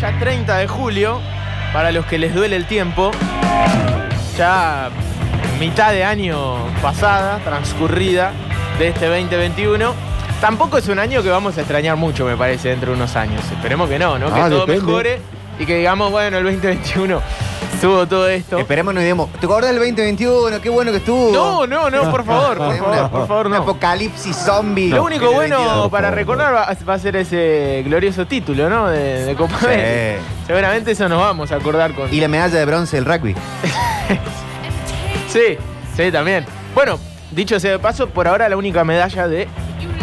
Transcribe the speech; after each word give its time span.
ya 0.00 0.18
30 0.18 0.56
de 0.56 0.66
julio, 0.66 1.20
para 1.72 1.92
los 1.92 2.06
que 2.06 2.18
les 2.18 2.34
duele 2.34 2.56
el 2.56 2.66
tiempo, 2.66 3.10
ya 4.36 4.90
mitad 5.60 5.92
de 5.92 6.04
año 6.04 6.56
pasada, 6.82 7.38
transcurrida 7.44 8.32
de 8.78 8.88
este 8.88 9.06
2021. 9.06 9.94
Tampoco 10.40 10.76
es 10.78 10.88
un 10.88 10.98
año 10.98 11.22
que 11.22 11.30
vamos 11.30 11.56
a 11.56 11.60
extrañar 11.60 11.96
mucho, 11.96 12.26
me 12.26 12.36
parece, 12.36 12.68
dentro 12.68 12.90
de 12.90 12.96
unos 12.96 13.16
años. 13.16 13.40
Esperemos 13.50 13.88
que 13.88 13.98
no, 13.98 14.18
¿no? 14.18 14.26
Que 14.32 14.40
Ah, 14.40 14.48
todo 14.50 14.66
depende. 14.66 14.82
mejore 14.86 15.20
y 15.58 15.64
que 15.64 15.76
digamos, 15.78 16.10
bueno, 16.10 16.36
el 16.38 16.44
2021 16.44 17.22
estuvo 17.76 18.06
todo 18.06 18.28
esto. 18.28 18.58
Esperemos 18.58 18.92
no 18.94 19.00
digamos, 19.00 19.30
¿te 19.32 19.46
acordás 19.46 19.70
del 19.70 19.78
2021? 19.78 20.60
Qué 20.60 20.68
bueno 20.68 20.90
que 20.90 20.98
estuvo. 20.98 21.32
No, 21.32 21.66
no, 21.66 21.88
no, 21.90 22.10
por 22.10 22.24
favor, 22.26 22.56
por 22.58 22.66
Una- 22.66 22.76
favor, 22.78 23.10
por 23.10 23.28
favor, 23.28 23.46
Un 23.46 23.52
no. 23.52 23.58
apocalipsis 23.58 24.36
zombie. 24.36 24.88
Lo 24.90 25.04
único 25.04 25.30
bueno 25.32 25.58
22. 25.58 25.90
para 25.90 26.10
recordar 26.10 26.54
va, 26.54 26.76
va 26.88 26.94
a 26.94 26.98
ser 26.98 27.16
ese 27.16 27.82
glorioso 27.86 28.26
título, 28.26 28.68
¿no? 28.68 28.88
De, 28.88 29.24
de 29.24 29.34
Copa 29.34 29.58
Sí. 29.60 29.66
América. 29.66 30.20
Seguramente 30.46 30.90
eso 30.92 31.08
nos 31.08 31.20
vamos 31.20 31.52
a 31.52 31.56
acordar 31.56 31.92
con. 31.94 32.12
Y 32.12 32.20
la 32.20 32.28
medalla 32.28 32.58
de 32.58 32.64
bronce 32.64 32.96
del 32.96 33.04
rugby. 33.04 33.34
Sí, 35.28 35.58
sí, 35.96 36.10
también. 36.10 36.46
Bueno, 36.74 36.98
dicho 37.30 37.60
sea 37.60 37.72
de 37.72 37.78
paso, 37.78 38.08
por 38.08 38.26
ahora 38.28 38.48
la 38.48 38.56
única 38.56 38.84
medalla 38.84 39.28
de 39.28 39.48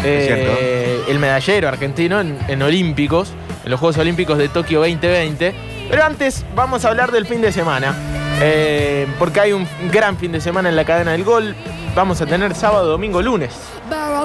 eh, 0.04 1.00
el 1.08 1.18
medallero 1.18 1.66
argentino 1.68 2.20
en, 2.20 2.38
en 2.46 2.62
Olímpicos, 2.62 3.32
en 3.64 3.70
los 3.70 3.80
Juegos 3.80 3.98
Olímpicos 3.98 4.38
de 4.38 4.48
Tokio 4.48 4.80
2020. 4.80 5.54
Pero 5.90 6.04
antes 6.04 6.44
vamos 6.54 6.84
a 6.84 6.88
hablar 6.88 7.12
del 7.12 7.26
fin 7.26 7.40
de 7.40 7.52
semana. 7.52 7.94
eh, 8.40 9.06
porque 9.18 9.40
hay 9.40 9.52
un 9.52 9.66
gran 9.92 10.16
fin 10.16 10.32
de 10.32 10.40
semana 10.40 10.68
en 10.68 10.76
la 10.76 10.84
cadena 10.84 11.12
del 11.12 11.24
gol. 11.24 11.54
Vamos 11.94 12.20
a 12.20 12.26
tener 12.26 12.54
sábado, 12.54 12.86
domingo, 12.90 13.22
lunes 13.22 13.52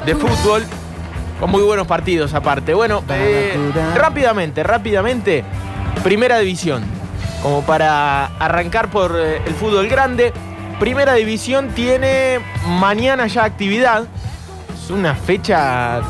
de 0.06 0.16
fútbol. 0.16 0.66
Con 1.40 1.52
muy 1.52 1.62
buenos 1.62 1.86
partidos 1.88 2.34
aparte. 2.34 2.74
Bueno, 2.74 3.04
eh, 3.10 3.56
rápidamente, 3.96 4.64
rápidamente. 4.64 5.44
Primera 6.04 6.40
división. 6.40 6.84
Como 7.44 7.62
para 7.62 8.26
arrancar 8.40 8.90
por 8.90 9.16
eh, 9.18 9.42
el 9.46 9.54
fútbol 9.54 9.88
grande. 9.88 10.34
Primera 10.80 11.14
división 11.14 11.70
tiene 11.70 12.40
mañana 12.66 13.28
ya 13.28 13.44
actividad. 13.44 14.06
Es 14.84 14.90
una 14.90 15.14
fecha, 15.14 16.02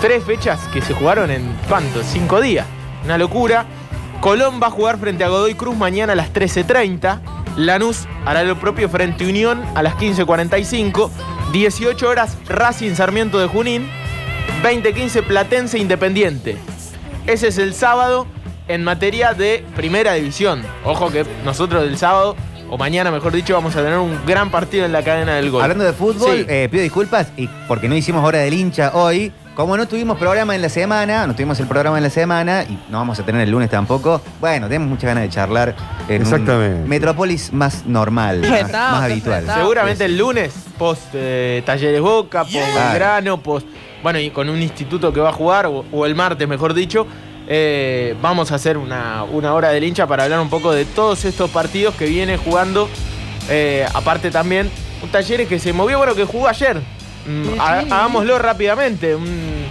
tres 0.00 0.22
fechas 0.24 0.60
que 0.72 0.80
se 0.80 0.94
jugaron 0.94 1.30
en 1.30 1.54
cuánto, 1.68 2.02
cinco 2.02 2.40
días. 2.40 2.66
Una 3.04 3.18
locura. 3.18 3.66
Colón 4.20 4.60
va 4.60 4.66
a 4.66 4.70
jugar 4.70 4.98
frente 4.98 5.22
a 5.22 5.28
Godoy 5.28 5.54
Cruz 5.54 5.76
mañana 5.76 6.14
a 6.14 6.16
las 6.16 6.32
13.30. 6.32 7.20
Lanús 7.56 8.08
hará 8.24 8.42
lo 8.42 8.58
propio 8.58 8.88
frente 8.88 9.24
a 9.24 9.28
Unión 9.28 9.64
a 9.76 9.82
las 9.82 9.94
15.45. 9.94 11.10
18 11.52 12.08
horas 12.08 12.36
Racing 12.48 12.94
Sarmiento 12.94 13.38
de 13.38 13.46
Junín. 13.46 13.88
20.15 14.62 15.22
Platense 15.22 15.78
Independiente. 15.78 16.56
Ese 17.26 17.48
es 17.48 17.58
el 17.58 17.74
sábado 17.74 18.26
en 18.66 18.82
materia 18.82 19.34
de 19.34 19.64
primera 19.76 20.14
división. 20.14 20.64
Ojo 20.84 21.10
que 21.10 21.24
nosotros 21.44 21.84
del 21.84 21.96
sábado, 21.96 22.34
o 22.70 22.78
mañana 22.78 23.10
mejor 23.10 23.32
dicho, 23.32 23.54
vamos 23.54 23.74
a 23.76 23.82
tener 23.82 23.98
un 23.98 24.18
gran 24.26 24.50
partido 24.50 24.84
en 24.84 24.92
la 24.92 25.02
cadena 25.02 25.36
del 25.36 25.50
gol. 25.50 25.62
Hablando 25.62 25.84
de 25.84 25.92
fútbol, 25.92 26.36
Sí. 26.38 26.46
eh, 26.48 26.68
pido 26.70 26.82
disculpas 26.82 27.28
y 27.36 27.48
porque 27.66 27.88
no 27.88 27.94
hicimos 27.94 28.24
hora 28.24 28.38
del 28.38 28.54
hincha 28.54 28.92
hoy. 28.94 29.32
Como 29.54 29.76
no 29.76 29.88
tuvimos 29.88 30.16
programa 30.18 30.54
en 30.54 30.62
la 30.62 30.68
semana, 30.68 31.26
no 31.26 31.34
tuvimos 31.34 31.58
el 31.58 31.66
programa 31.66 31.96
en 31.96 32.04
la 32.04 32.10
semana 32.10 32.62
y 32.62 32.78
no 32.90 32.98
vamos 32.98 33.18
a 33.18 33.24
tener 33.24 33.40
el 33.40 33.50
lunes 33.50 33.68
tampoco, 33.68 34.20
bueno, 34.40 34.68
tenemos 34.68 34.88
muchas 34.88 35.08
ganas 35.08 35.24
de 35.24 35.30
charlar 35.30 35.74
en 36.08 36.22
un 36.22 36.22
Exactamente. 36.22 36.88
Metrópolis 36.88 37.52
más 37.52 37.84
normal, 37.84 38.40
más, 38.70 39.02
habitual. 39.02 39.44
Seguramente 39.52 40.04
el 40.04 40.16
lunes, 40.16 40.54
post 40.78 41.02
eh, 41.14 41.64
Talleres 41.66 42.00
Boca, 42.00 42.44
post. 42.44 42.54
Belgrano, 42.54 43.42
post. 43.42 43.66
Bueno, 44.00 44.20
y 44.20 44.30
con 44.30 44.48
un 44.48 44.62
instituto 44.62 45.12
que 45.12 45.18
va 45.18 45.30
a 45.30 45.32
jugar, 45.32 45.66
o, 45.66 45.84
o 45.90 46.06
el 46.06 46.14
martes, 46.14 46.46
mejor 46.46 46.72
dicho, 46.72 47.04
eh, 47.48 48.14
vamos 48.20 48.52
a 48.52 48.56
hacer 48.56 48.76
una, 48.76 49.24
una 49.24 49.54
hora 49.54 49.70
del 49.70 49.82
hincha 49.84 50.06
para 50.06 50.24
hablar 50.24 50.38
un 50.40 50.50
poco 50.50 50.72
de 50.72 50.84
todos 50.84 51.24
estos 51.24 51.50
partidos 51.50 51.94
que 51.94 52.04
viene 52.06 52.36
jugando. 52.36 52.88
eh, 53.48 53.86
aparte 53.94 54.30
también, 54.30 54.70
un 55.02 55.08
Talleres 55.10 55.48
que 55.48 55.58
se 55.58 55.72
movió, 55.72 55.96
bueno, 55.98 56.14
que 56.14 56.24
jugó 56.24 56.48
ayer. 56.48 56.76
Mm, 57.26 57.58
ha- 57.60 57.78
hagámoslo 57.80 58.38
rápidamente. 58.38 59.14
Un 59.14 59.64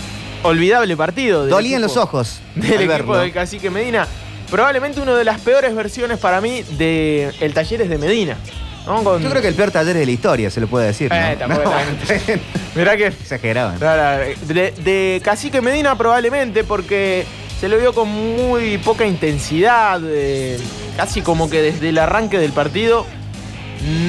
olvidable 0.44 0.96
partido. 0.98 1.42
del 1.42 1.50
Dolían 1.52 1.82
los 1.82 1.98
ojos 1.98 2.40
del 2.56 2.74
equipo 2.74 2.88
verlo. 2.90 3.18
del 3.18 3.32
Cacique 3.32 3.70
Medina. 3.70 4.08
Probablemente 4.50 5.02
una 5.02 5.14
de 5.16 5.26
las 5.26 5.40
peores 5.42 5.76
versiones 5.76 6.18
para 6.20 6.40
mí 6.42 6.64
de 6.78 7.32
el 7.42 7.54
Talleres 7.54 7.90
de 7.90 7.98
Medina. 7.98 8.38
¿no? 8.86 9.04
Con- 9.04 9.22
Yo 9.22 9.30
creo 9.30 9.42
que 9.42 9.50
el 9.50 9.56
peor 9.56 9.70
taller 9.72 9.98
de 9.98 10.06
la 10.06 10.12
historia, 10.12 10.50
se 10.50 10.62
lo 10.62 10.68
puede 10.68 10.88
decir. 10.88 11.10
¿no? 11.12 11.18
Eh, 11.18 11.36
tampoco 11.40 11.64
No. 11.70 12.40
Mirá 12.76 12.96
que. 12.96 13.08
Exageraban. 13.08 13.78
De 13.78 15.22
Cacique 15.24 15.60
Medina 15.62 15.98
probablemente 15.98 16.64
porque 16.64 17.26
se 17.60 17.68
lo 17.70 17.78
vio 17.78 17.94
con 17.94 18.08
muy 18.10 18.78
poca 18.78 19.06
intensidad, 19.06 20.00
eh, 20.06 20.60
casi 20.96 21.22
como 21.22 21.50
que 21.50 21.62
desde 21.62 21.90
el 21.90 21.98
arranque 21.98 22.38
del 22.38 22.52
partido 22.52 23.06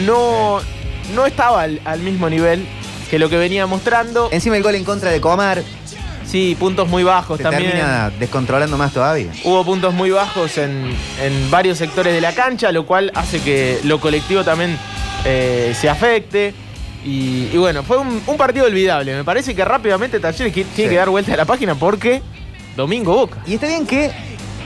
no, 0.07 0.59
no 1.15 1.27
estaba 1.27 1.63
al, 1.63 1.81
al 1.85 2.01
mismo 2.01 2.29
nivel 2.31 2.67
que 3.11 3.19
lo 3.19 3.29
que 3.29 3.37
venía 3.37 3.67
mostrando. 3.67 4.29
Encima 4.33 4.57
el 4.57 4.63
gol 4.63 4.75
en 4.75 4.85
contra 4.85 5.11
de 5.11 5.21
Comar 5.21 5.63
Sí, 6.27 6.55
puntos 6.61 6.87
muy 6.89 7.05
bajos 7.05 7.39
se 7.39 7.43
también. 7.43 7.71
termina 7.71 8.11
descontrolando 8.19 8.77
más 8.77 8.93
todavía. 8.93 9.31
Hubo 9.45 9.65
puntos 9.65 9.95
muy 9.95 10.11
bajos 10.11 10.59
en, 10.59 10.95
en 11.23 11.51
varios 11.51 11.79
sectores 11.79 12.13
de 12.13 12.21
la 12.21 12.35
cancha, 12.35 12.71
lo 12.71 12.85
cual 12.85 13.11
hace 13.15 13.41
que 13.41 13.81
lo 13.85 13.99
colectivo 13.99 14.45
también 14.45 14.77
eh, 15.25 15.75
se 15.75 15.89
afecte. 15.89 16.53
Y, 17.03 17.49
y 17.51 17.57
bueno, 17.57 17.83
fue 17.83 17.97
un, 17.97 18.21
un 18.27 18.37
partido 18.37 18.67
olvidable. 18.67 19.17
Me 19.17 19.25
parece 19.25 19.55
que 19.55 19.65
rápidamente 19.65 20.21
Talleres 20.21 20.53
tiene 20.53 20.69
Sí. 20.77 20.83
que 20.83 20.95
dar 20.97 21.09
vuelta 21.09 21.33
a 21.33 21.37
la 21.39 21.47
página 21.47 21.75
porque 21.77 22.21
Domingo 22.79 23.13
Boca. 23.13 23.43
Y 23.45 23.55
está 23.55 23.67
bien 23.67 23.87
que 23.87 24.13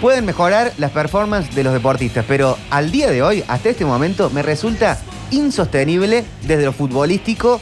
pueden 0.03 0.27
mejorar 0.27 0.75
las 0.77 0.91
performances 0.91 1.55
de 1.55 1.65
los 1.65 1.73
deportistas, 1.73 2.27
pero 2.29 2.59
al 2.69 2.93
día 2.93 3.11
de 3.11 3.23
hoy, 3.23 3.43
hasta 3.49 3.71
este 3.71 3.87
momento, 3.87 4.29
me 4.29 4.43
resulta 4.43 4.99
insostenible 5.31 6.23
desde 6.43 6.67
lo 6.67 6.75
futbolístico 6.75 7.59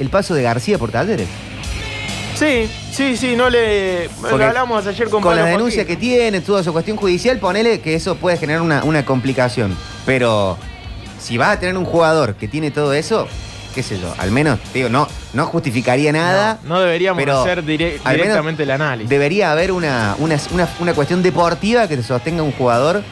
el 0.00 0.10
paso 0.10 0.34
de 0.34 0.42
García 0.42 0.76
por 0.76 0.90
Talleres. 0.90 1.28
Sí, 2.34 2.68
sí, 2.90 3.16
sí, 3.16 3.36
no 3.36 3.48
le. 3.48 4.10
Porque 4.20 4.38
Lo 4.38 4.46
hablamos 4.46 4.86
ayer 4.88 5.08
con 5.08 5.22
Con 5.22 5.30
Pablo 5.30 5.44
la 5.44 5.50
denuncia 5.50 5.84
que 5.84 5.94
tiene, 5.94 6.40
toda 6.40 6.64
su 6.64 6.72
cuestión 6.72 6.96
judicial, 6.96 7.38
ponele 7.38 7.80
que 7.80 7.94
eso 7.94 8.16
puede 8.16 8.38
generar 8.38 8.62
una, 8.62 8.82
una 8.82 9.04
complicación. 9.04 9.76
Pero 10.04 10.58
si 11.20 11.38
vas 11.38 11.50
a 11.50 11.60
tener 11.60 11.76
un 11.76 11.84
jugador 11.84 12.34
que 12.34 12.48
tiene 12.48 12.72
todo 12.72 12.92
eso, 12.92 13.28
qué 13.74 13.82
sé 13.82 13.98
yo, 14.00 14.12
al 14.18 14.30
menos, 14.30 14.58
digo, 14.74 14.88
no, 14.88 15.06
no 15.32 15.46
justificaría 15.46 16.12
nada. 16.12 16.58
No, 16.62 16.70
no 16.76 16.80
deberíamos 16.80 17.20
pero 17.22 17.40
hacer 17.40 17.64
dire- 17.64 17.98
al 18.04 18.12
menos 18.12 18.26
directamente 18.28 18.62
el 18.64 18.70
análisis. 18.70 19.08
Debería 19.08 19.52
haber 19.52 19.72
una, 19.72 20.14
una, 20.18 20.36
una- 20.52 20.68
una 20.80 20.94
cuestión 20.94 21.22
deportiva 21.22 21.86
que 21.88 21.96
te 21.96 22.02
sostenga 22.02 22.42
un 22.42 22.52
jugador 22.52 23.02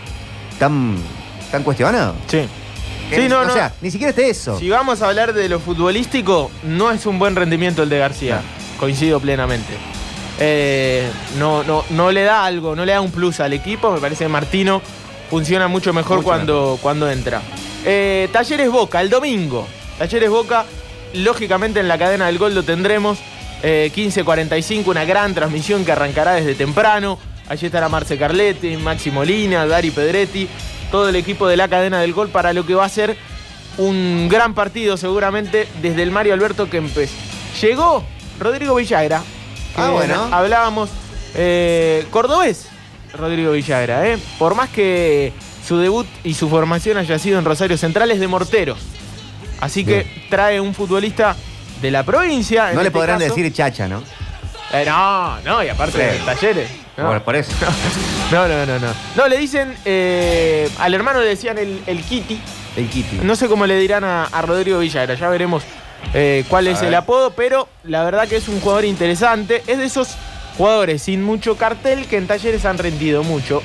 tan, 0.59 0.97
tan 1.51 1.63
cuestionado. 1.63 2.15
Sí. 2.27 2.49
Sí, 3.11 3.17
ni- 3.21 3.29
no, 3.29 3.41
o 3.41 3.45
no. 3.45 3.53
sea, 3.55 3.73
ni 3.81 3.91
siquiera 3.91 4.11
esté 4.11 4.29
eso. 4.29 4.59
Si 4.59 4.69
vamos 4.69 5.01
a 5.01 5.09
hablar 5.09 5.33
de 5.33 5.49
lo 5.49 5.61
futbolístico, 5.61 6.51
no 6.65 6.91
es 6.91 7.07
un 7.07 7.19
buen 7.19 7.37
rendimiento 7.37 7.83
el 7.83 7.89
de 7.89 7.99
García. 7.99 8.41
Coincido 8.79 9.19
plenamente. 9.19 9.73
Eh, 10.41 11.09
no, 11.39 11.65
no, 11.65 11.85
no 11.91 12.13
le 12.13 12.23
da 12.23 12.45
algo, 12.45 12.77
no 12.77 12.85
le 12.85 12.93
da 12.93 13.01
un 13.01 13.11
plus 13.11 13.41
al 13.41 13.53
equipo. 13.55 13.91
Me 13.93 13.99
parece 14.01 14.25
que 14.25 14.29
Martino 14.29 14.81
funciona 15.31 15.69
mucho 15.69 15.93
mejor 15.93 16.19
Mucho 16.19 16.27
cuando, 16.29 16.79
cuando 16.81 17.11
entra. 17.11 17.41
Eh, 17.85 18.29
Talleres 18.33 18.71
Boca, 18.71 19.01
el 19.01 19.11
domingo. 19.11 19.67
Talleres 19.99 20.31
Boca, 20.31 20.65
lógicamente 21.15 21.81
en 21.81 21.89
la 21.89 21.99
cadena 21.99 22.27
del 22.27 22.39
gol 22.39 22.55
lo 22.55 22.63
tendremos. 22.63 23.19
Eh, 23.63 23.91
15.45, 23.95 24.87
una 24.87 25.05
gran 25.05 25.35
transmisión 25.35 25.85
que 25.85 25.93
arrancará 25.93 26.35
desde 26.35 26.55
temprano. 26.55 27.19
Allí 27.49 27.67
estará 27.67 27.89
Marce 27.89 28.17
Carletti, 28.17 28.77
Maxi 28.77 29.11
Molina, 29.11 29.67
Dari 29.67 29.91
Pedretti, 29.91 30.49
todo 30.93 31.09
el 31.09 31.17
equipo 31.17 31.49
de 31.49 31.57
la 31.57 31.67
cadena 31.67 32.01
del 32.01 32.13
gol 32.13 32.29
para 32.29 32.53
lo 32.53 32.65
que 32.65 32.75
va 32.75 32.85
a 32.85 32.89
ser 32.89 33.17
un 33.79 34.29
gran 34.29 34.55
partido 34.55 34.97
seguramente 34.97 35.67
desde 35.81 36.03
el 36.03 36.11
Mario 36.11 36.35
Alberto 36.35 36.69
Kempes. 36.69 37.11
Llegó 37.61 38.05
Rodrigo 38.39 38.75
Villagra. 38.75 39.23
Ah, 39.77 39.91
bueno. 39.91 40.29
Hablábamos 40.31 40.91
eh, 41.35 42.07
cordobés, 42.11 42.69
Rodrigo 43.15 43.53
Villagra. 43.53 44.09
¿eh? 44.09 44.19
Por 44.39 44.55
más 44.55 44.69
que 44.69 45.33
su 45.67 45.79
debut 45.79 46.07
y 46.23 46.35
su 46.35 46.49
formación 46.49 46.99
haya 46.99 47.19
sido 47.19 47.39
en 47.39 47.45
Rosario 47.45 47.77
Central, 47.77 48.11
es 48.11 48.21
de 48.21 48.29
Morteros. 48.29 48.79
Así 49.61 49.85
que 49.85 50.07
trae 50.31 50.61
un 50.61 50.75
futbolista 50.75 51.35
de 51.83 51.91
la 51.91 52.03
provincia. 52.03 52.73
no 52.73 52.81
le 52.83 52.89
este 52.89 52.91
podrán 52.99 53.19
caso. 53.19 53.35
decir 53.35 53.53
chacha, 53.53 53.89
¿no? 53.89 54.03
Eh, 54.73 54.85
no, 54.87 55.41
no, 55.41 55.63
y 55.65 55.69
aparte 55.69 55.93
Sí. 55.93 56.19
de 56.19 56.25
talleres. 56.25 56.71
Por, 56.97 57.23
por 57.23 57.37
eso. 57.37 57.53
No, 58.31 58.47
no, 58.47 58.67
no, 58.67 58.79
no. 58.79 58.89
No, 59.17 59.27
le 59.27 59.39
dicen, 59.39 59.75
eh, 59.87 60.69
al 60.79 60.93
hermano 60.93 61.21
le 61.21 61.29
decían 61.29 61.57
el, 61.57 61.81
el 61.87 62.03
Kitty. 62.03 62.39
El 62.77 62.89
Kitty. 62.91 63.21
No 63.23 63.35
sé 63.37 63.49
cómo 63.49 63.65
le 63.67 63.79
dirán 63.79 64.05
a, 64.05 64.25
a 64.25 64.43
Rodrigo 64.43 64.81
Villagra, 64.81 65.15
ya 65.15 65.31
veremos 65.31 65.63
eh, 66.13 66.45
cuál 66.49 66.69
es 66.69 66.83
el 66.83 66.95
apodo, 66.95 67.31
pero 67.31 67.69
la 67.85 68.05
verdad 68.05 68.29
que 68.29 68.37
es 68.37 68.49
un 68.49 68.61
jugador 68.61 68.85
interesante. 68.85 69.63
Es 69.67 69.79
de 69.79 69.87
esos 69.87 70.09
jugadores 70.59 71.03
sin 71.03 71.23
mucho 71.23 71.57
cartel 71.57 72.05
que 72.07 72.19
en 72.19 72.27
talleres 72.27 72.67
han 72.67 72.77
rendido 72.77 73.23
mucho. 73.23 73.63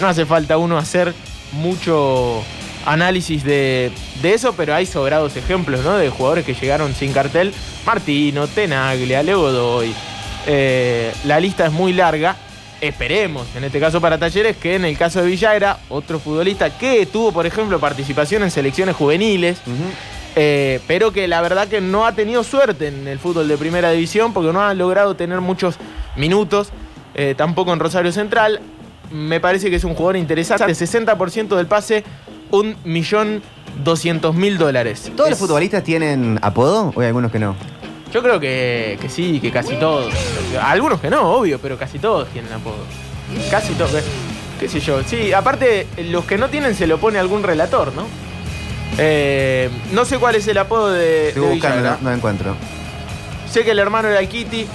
No 0.00 0.06
hace 0.06 0.24
falta 0.24 0.56
uno 0.56 0.78
hacer 0.78 1.12
mucho 1.50 2.44
análisis 2.86 3.44
de, 3.44 3.92
de 4.22 4.32
eso, 4.32 4.54
pero 4.54 4.74
hay 4.74 4.86
sobrados 4.86 5.36
ejemplos, 5.36 5.84
¿no? 5.84 5.96
De 5.96 6.08
jugadores 6.08 6.44
que 6.46 6.54
llegaron 6.54 6.94
sin 6.94 7.12
cartel. 7.12 7.52
Martino, 7.84 8.46
Tenaglia, 8.46 9.22
Leo 9.22 9.40
Godoy. 9.40 9.94
Eh, 10.46 11.12
la 11.24 11.38
lista 11.40 11.66
es 11.66 11.72
muy 11.72 11.92
larga. 11.92 12.36
Esperemos, 12.80 13.46
en 13.56 13.64
este 13.64 13.80
caso 13.80 14.00
para 14.00 14.18
Talleres, 14.18 14.56
que 14.56 14.74
en 14.76 14.84
el 14.84 14.96
caso 14.98 15.22
de 15.22 15.28
Villagra, 15.28 15.78
otro 15.88 16.18
futbolista 16.18 16.76
que 16.76 17.06
tuvo, 17.06 17.32
por 17.32 17.46
ejemplo, 17.46 17.80
participación 17.80 18.42
en 18.42 18.50
selecciones 18.50 18.94
juveniles, 18.94 19.58
eh, 20.36 20.80
pero 20.86 21.10
que 21.10 21.26
la 21.26 21.40
verdad 21.40 21.68
que 21.68 21.80
no 21.80 22.06
ha 22.06 22.12
tenido 22.12 22.44
suerte 22.44 22.88
en 22.88 23.08
el 23.08 23.18
fútbol 23.18 23.48
de 23.48 23.56
primera 23.56 23.90
división 23.92 24.34
porque 24.34 24.52
no 24.52 24.60
ha 24.60 24.74
logrado 24.74 25.16
tener 25.16 25.40
muchos 25.40 25.76
minutos, 26.16 26.68
eh, 27.14 27.34
tampoco 27.36 27.72
en 27.72 27.80
Rosario 27.80 28.12
Central. 28.12 28.60
Me 29.10 29.40
parece 29.40 29.70
que 29.70 29.76
es 29.76 29.84
un 29.84 29.94
jugador 29.94 30.16
interesante. 30.16 30.66
60% 30.66 31.56
del 31.56 31.66
pase, 31.66 32.04
un 32.50 32.76
millón 32.84 33.42
doscientos 33.84 34.34
mil 34.34 34.58
dólares. 34.58 35.10
¿Todos 35.16 35.30
Es- 35.30 35.38
los 35.40 35.48
futbolistas 35.48 35.82
tienen 35.84 36.38
apodo 36.42 36.92
o 36.94 37.00
hay 37.00 37.06
algunos 37.08 37.30
que 37.32 37.38
no? 37.38 37.54
Yo 38.12 38.22
creo 38.22 38.38
que, 38.40 38.98
que 39.00 39.08
sí, 39.08 39.40
que 39.40 39.50
casi 39.50 39.74
todos. 39.76 40.12
Algunos 40.62 41.00
que 41.00 41.10
no, 41.10 41.22
obvio, 41.34 41.58
pero 41.58 41.76
casi 41.76 41.98
todos 41.98 42.28
tienen 42.28 42.52
apodo. 42.52 42.76
Casi 43.50 43.72
todos. 43.74 43.94
eh, 43.94 44.02
¿Qué 44.60 44.68
sé 44.68 44.80
yo? 44.80 45.02
Sí, 45.02 45.32
aparte, 45.34 45.86
los 46.08 46.24
que 46.24 46.38
no 46.38 46.48
tienen 46.48 46.74
se 46.74 46.86
lo 46.86 46.98
pone 46.98 47.18
algún 47.18 47.42
relator, 47.42 47.92
¿no? 47.94 48.04
Eh, 48.98 49.68
no 49.92 50.04
sé 50.04 50.18
cuál 50.18 50.36
es 50.36 50.46
el 50.48 50.56
apodo 50.56 50.90
de, 50.92 51.28
Estoy 51.28 51.42
de 51.42 51.48
buscando, 51.50 51.76
Villagra. 51.78 51.98
no, 52.00 52.12
encuentro. 52.12 52.56
Sé 53.50 53.64
que 53.64 53.72
el 53.72 53.78
hermano 53.78 54.08
era 54.08 54.20
el 54.20 54.28
Kitty. 54.28 54.66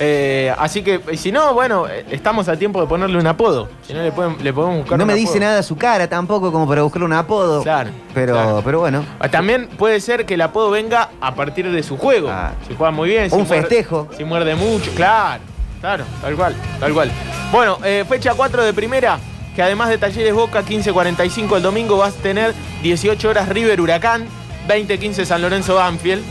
Eh, 0.00 0.54
así 0.58 0.82
que, 0.82 1.00
si 1.16 1.32
no, 1.32 1.54
bueno, 1.54 1.88
eh, 1.88 2.04
estamos 2.10 2.48
a 2.48 2.56
tiempo 2.56 2.80
de 2.80 2.86
ponerle 2.86 3.18
un 3.18 3.26
apodo. 3.26 3.68
Si 3.86 3.92
no, 3.92 4.02
le, 4.02 4.12
pueden- 4.12 4.36
le 4.42 4.52
podemos 4.52 4.78
buscar 4.78 4.98
No 4.98 5.04
un 5.04 5.08
me 5.08 5.14
dice 5.14 5.32
apodo. 5.38 5.40
nada 5.44 5.62
su 5.62 5.76
cara 5.76 6.08
tampoco 6.08 6.52
como 6.52 6.68
para 6.68 6.82
buscarle 6.82 7.06
un 7.06 7.12
apodo. 7.12 7.62
Claro, 7.62 7.90
Pero, 8.14 8.32
claro. 8.34 8.62
pero 8.64 8.80
bueno. 8.80 9.04
Ah, 9.18 9.28
También 9.28 9.66
puede 9.78 10.00
ser 10.00 10.24
que 10.26 10.34
el 10.34 10.40
apodo 10.42 10.70
venga 10.70 11.10
a 11.20 11.34
partir 11.34 11.70
de 11.70 11.82
su 11.82 11.96
juego. 11.96 12.28
Ah. 12.30 12.52
Si 12.68 12.74
juega 12.74 12.90
muy 12.92 13.08
bien. 13.08 13.28
Si 13.30 13.36
un 13.36 13.42
muerde- 13.46 13.60
festejo. 13.62 14.08
Si 14.16 14.24
muerde 14.24 14.54
mucho. 14.54 14.90
Claro, 14.94 15.42
claro, 15.80 16.04
tal 16.22 16.34
cual, 16.36 16.54
tal 16.80 16.92
cual. 16.92 17.10
Bueno, 17.52 17.78
eh, 17.84 18.04
fecha 18.08 18.34
4 18.34 18.62
de 18.64 18.72
primera, 18.72 19.18
que 19.56 19.62
además 19.62 19.88
de 19.88 19.98
Talleres 19.98 20.34
Boca, 20.34 20.62
15.45 20.62 21.56
el 21.56 21.62
domingo, 21.62 21.96
vas 21.96 22.14
a 22.16 22.22
tener 22.22 22.54
18 22.82 23.28
horas 23.30 23.48
River 23.48 23.80
Huracán, 23.80 24.26
20.15 24.68 25.24
San 25.24 25.42
Lorenzo 25.42 25.74
Banfield. 25.74 26.22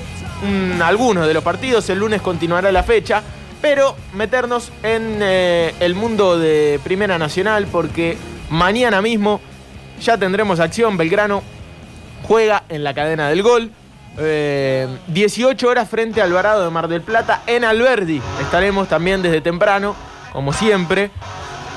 Mm, 0.43 0.81
algunos 0.83 1.25
de 1.27 1.33
los 1.33 1.43
partidos, 1.43 1.89
el 1.89 1.99
lunes 1.99 2.21
continuará 2.21 2.71
la 2.71 2.83
fecha. 2.83 3.23
Pero 3.69 3.97
meternos 4.13 4.71
en 4.81 5.19
eh, 5.21 5.75
el 5.81 5.93
mundo 5.93 6.39
de 6.39 6.79
Primera 6.85 7.17
Nacional, 7.17 7.67
porque 7.69 8.17
mañana 8.49 9.01
mismo 9.01 9.41
ya 9.99 10.17
tendremos 10.17 10.61
acción. 10.61 10.95
Belgrano 10.95 11.43
juega 12.23 12.63
en 12.69 12.85
la 12.85 12.93
cadena 12.93 13.27
del 13.27 13.43
gol. 13.43 13.69
Eh, 14.19 14.87
18 15.07 15.67
horas 15.67 15.89
frente 15.89 16.21
a 16.21 16.23
Alvarado 16.23 16.63
de 16.63 16.69
Mar 16.69 16.87
del 16.87 17.01
Plata 17.01 17.41
en 17.45 17.65
Alberdi. 17.65 18.21
Estaremos 18.41 18.87
también 18.87 19.21
desde 19.21 19.41
temprano, 19.41 19.97
como 20.31 20.53
siempre. 20.53 21.11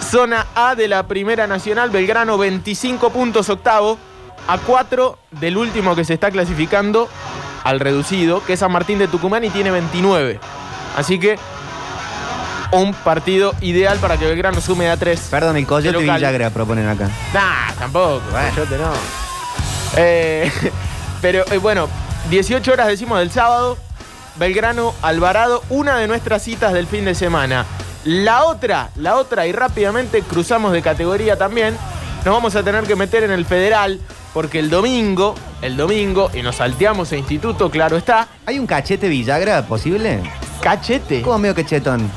Zona 0.01 0.47
A 0.55 0.77
de 0.77 0.87
la 0.87 1.09
Primera 1.09 1.49
Nacional, 1.49 1.91
Belgrano 1.91 2.39
25 2.39 3.11
puntos 3.11 3.49
octavo, 3.49 3.99
a 4.47 4.59
4 4.59 5.19
del 5.33 5.57
último 5.57 5.97
que 5.97 6.05
se 6.05 6.15
está 6.15 6.31
clasificando 6.31 7.09
al 7.65 7.81
reducido, 7.81 8.45
que 8.45 8.53
es 8.53 8.61
San 8.61 8.71
Martín 8.71 9.01
de 9.01 9.09
Tucumán 9.09 9.43
y 9.43 9.51
tiene 9.51 9.73
29. 9.73 10.39
Así 10.97 11.19
que 11.19 11.37
un 12.73 12.93
partido 12.95 13.55
ideal 13.61 13.99
para 13.99 14.17
que 14.17 14.27
Belgrano 14.27 14.61
sume 14.61 14.89
a 14.91 14.97
3. 14.97 15.29
Perdón, 15.31 15.57
el 15.57 15.67
Coyote. 15.67 15.99
Villagra 15.99 16.51
proponen 16.51 16.89
acá. 16.89 17.09
Nah, 17.35 17.73
tampoco, 17.79 18.23
Bueno. 18.31 18.51
Coyote 18.55 18.79
no. 18.79 18.93
Eh, 19.97 20.51
pero 21.21 21.45
eh, 21.51 21.59
bueno, 21.59 21.89
18 22.31 22.73
horas 22.73 22.87
decimos 22.89 23.19
del 23.19 23.31
sábado, 23.31 23.77
Belgrano 24.37 24.95
Alvarado, 25.03 25.63
una 25.69 25.97
de 25.97 26.07
nuestras 26.07 26.43
citas 26.43 26.73
del 26.73 26.87
fin 26.87 27.05
de 27.05 27.15
semana. 27.15 27.65
La 28.05 28.45
otra, 28.45 28.91
la 28.97 29.17
otra, 29.17 29.47
y 29.47 29.53
rápidamente 29.53 30.23
cruzamos 30.23 30.73
de 30.73 30.81
categoría 30.81 31.37
también, 31.37 31.77
nos 32.25 32.35
vamos 32.35 32.55
a 32.57 32.63
tener 32.63 32.85
que 32.85 32.97
meter 32.97 33.25
en 33.25 33.31
el 33.31 33.45
federal, 33.45 34.01
porque 34.33 34.59
el 34.59 34.71
domingo, 34.71 35.35
el 35.61 35.77
domingo, 35.77 36.31
y 36.33 36.41
nos 36.41 36.57
salteamos 36.57 37.13
a 37.13 37.17
instituto, 37.17 37.71
claro 37.71 37.97
está, 37.99 38.29
¿Hay 38.47 38.59
un 38.59 38.67
cachete 38.67 39.09
Villagra 39.09 39.63
posible? 39.67 40.23
cachete. 40.63 41.21
Como 41.23 41.39
medio 41.39 41.55
cachetón. 41.55 42.11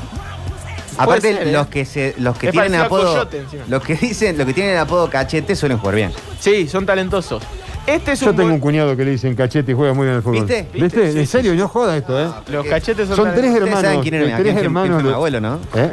Aparte, 0.98 1.32
ser, 1.34 1.48
¿eh? 1.48 1.52
los 1.52 1.66
que 1.68 1.84
se, 1.84 2.14
los 2.18 2.36
que 2.38 2.46
Es 2.48 2.52
tienen 2.52 2.74
apodo. 2.80 3.26
Los 3.68 3.82
que 3.82 3.94
dicen, 3.96 4.36
los 4.38 4.46
que 4.46 4.54
tienen 4.54 4.76
apodo 4.78 5.08
cachete 5.10 5.54
suelen 5.56 5.78
jugar 5.78 5.94
bien. 5.96 6.12
Sí, 6.40 6.68
son 6.68 6.86
talentosos. 6.86 7.42
Este 7.86 8.12
es 8.12 8.20
Yo 8.20 8.30
un 8.30 8.36
tengo 8.36 8.48
buen- 8.48 8.54
un 8.54 8.60
cuñado 8.60 8.96
que 8.96 9.04
le 9.04 9.10
dicen 9.10 9.34
cachete 9.34 9.72
y 9.72 9.74
juega 9.74 9.92
muy 9.92 10.04
bien 10.06 10.16
al 10.16 10.22
fútbol. 10.22 10.38
¿Viste? 10.46 10.68
¿Viste? 10.72 10.80
¿Viste? 11.00 11.12
Sí, 11.12 11.18
en 11.18 11.26
serio, 11.26 11.52
sí, 11.52 11.58
no 11.58 11.68
joda 11.68 11.96
esto, 11.96 12.18
¿eh? 12.18 12.28
Los 12.48 12.64
cachetes 12.66 13.08
son, 13.08 13.16
Son 13.16 13.24
tres 13.34 13.36
Ustedes 13.50 13.56
hermanos. 13.56 13.80
saben 13.82 14.00
quién 14.00 14.14
era 14.14 14.24
tres 14.24 14.34
quién- 14.36 14.44
quién 14.44 14.54
fue 14.72 14.82
hermanos. 14.84 15.02
mi 15.02 15.10
abuelo, 15.12 15.40
¿no? 15.40 15.60
¿Eh? 15.74 15.90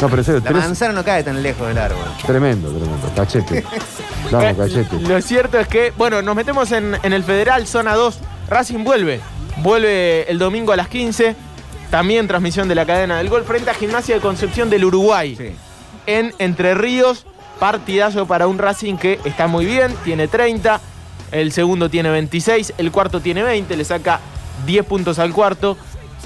No, 0.00 0.08
pero 0.08 0.24
serio, 0.24 0.40
La 0.42 0.50
tres. 0.50 0.62
manzana 0.64 0.92
no 0.94 1.04
cae 1.04 1.22
tan 1.22 1.42
lejos 1.42 1.68
del 1.68 1.78
árbol. 1.78 2.02
Tremendo, 2.26 2.70
tremendo. 2.70 3.08
Cachete. 3.14 3.64
Vamos, 4.32 4.56
cachete. 4.56 4.98
Lo 5.00 5.20
cierto 5.20 5.58
es 5.60 5.68
que, 5.68 5.92
bueno, 5.96 6.22
nos 6.22 6.34
metemos 6.34 6.72
en, 6.72 6.96
en 7.02 7.12
el 7.12 7.22
Federal, 7.22 7.66
zona 7.66 7.94
2. 7.94 8.18
Racing 8.48 8.82
vuelve. 8.84 9.20
Vuelve 9.58 10.28
el 10.30 10.38
domingo 10.38 10.72
a 10.72 10.76
las 10.76 10.88
15. 10.88 11.36
También 11.92 12.26
transmisión 12.26 12.68
de 12.68 12.74
la 12.74 12.86
cadena 12.86 13.18
del 13.18 13.28
gol 13.28 13.44
frente 13.44 13.68
a 13.68 13.74
Gimnasia 13.74 14.14
de 14.14 14.22
Concepción 14.22 14.70
del 14.70 14.86
Uruguay. 14.86 15.36
Sí. 15.36 15.50
En 16.06 16.32
Entre 16.38 16.74
Ríos, 16.74 17.26
partidazo 17.60 18.26
para 18.26 18.46
un 18.46 18.56
Racing 18.56 18.96
que 18.96 19.20
está 19.26 19.46
muy 19.46 19.66
bien, 19.66 19.94
tiene 20.02 20.26
30. 20.26 20.80
El 21.32 21.52
segundo 21.52 21.90
tiene 21.90 22.08
26, 22.08 22.72
el 22.78 22.90
cuarto 22.90 23.20
tiene 23.20 23.42
20, 23.42 23.76
le 23.76 23.84
saca 23.84 24.20
10 24.64 24.86
puntos 24.86 25.18
al 25.18 25.34
cuarto. 25.34 25.76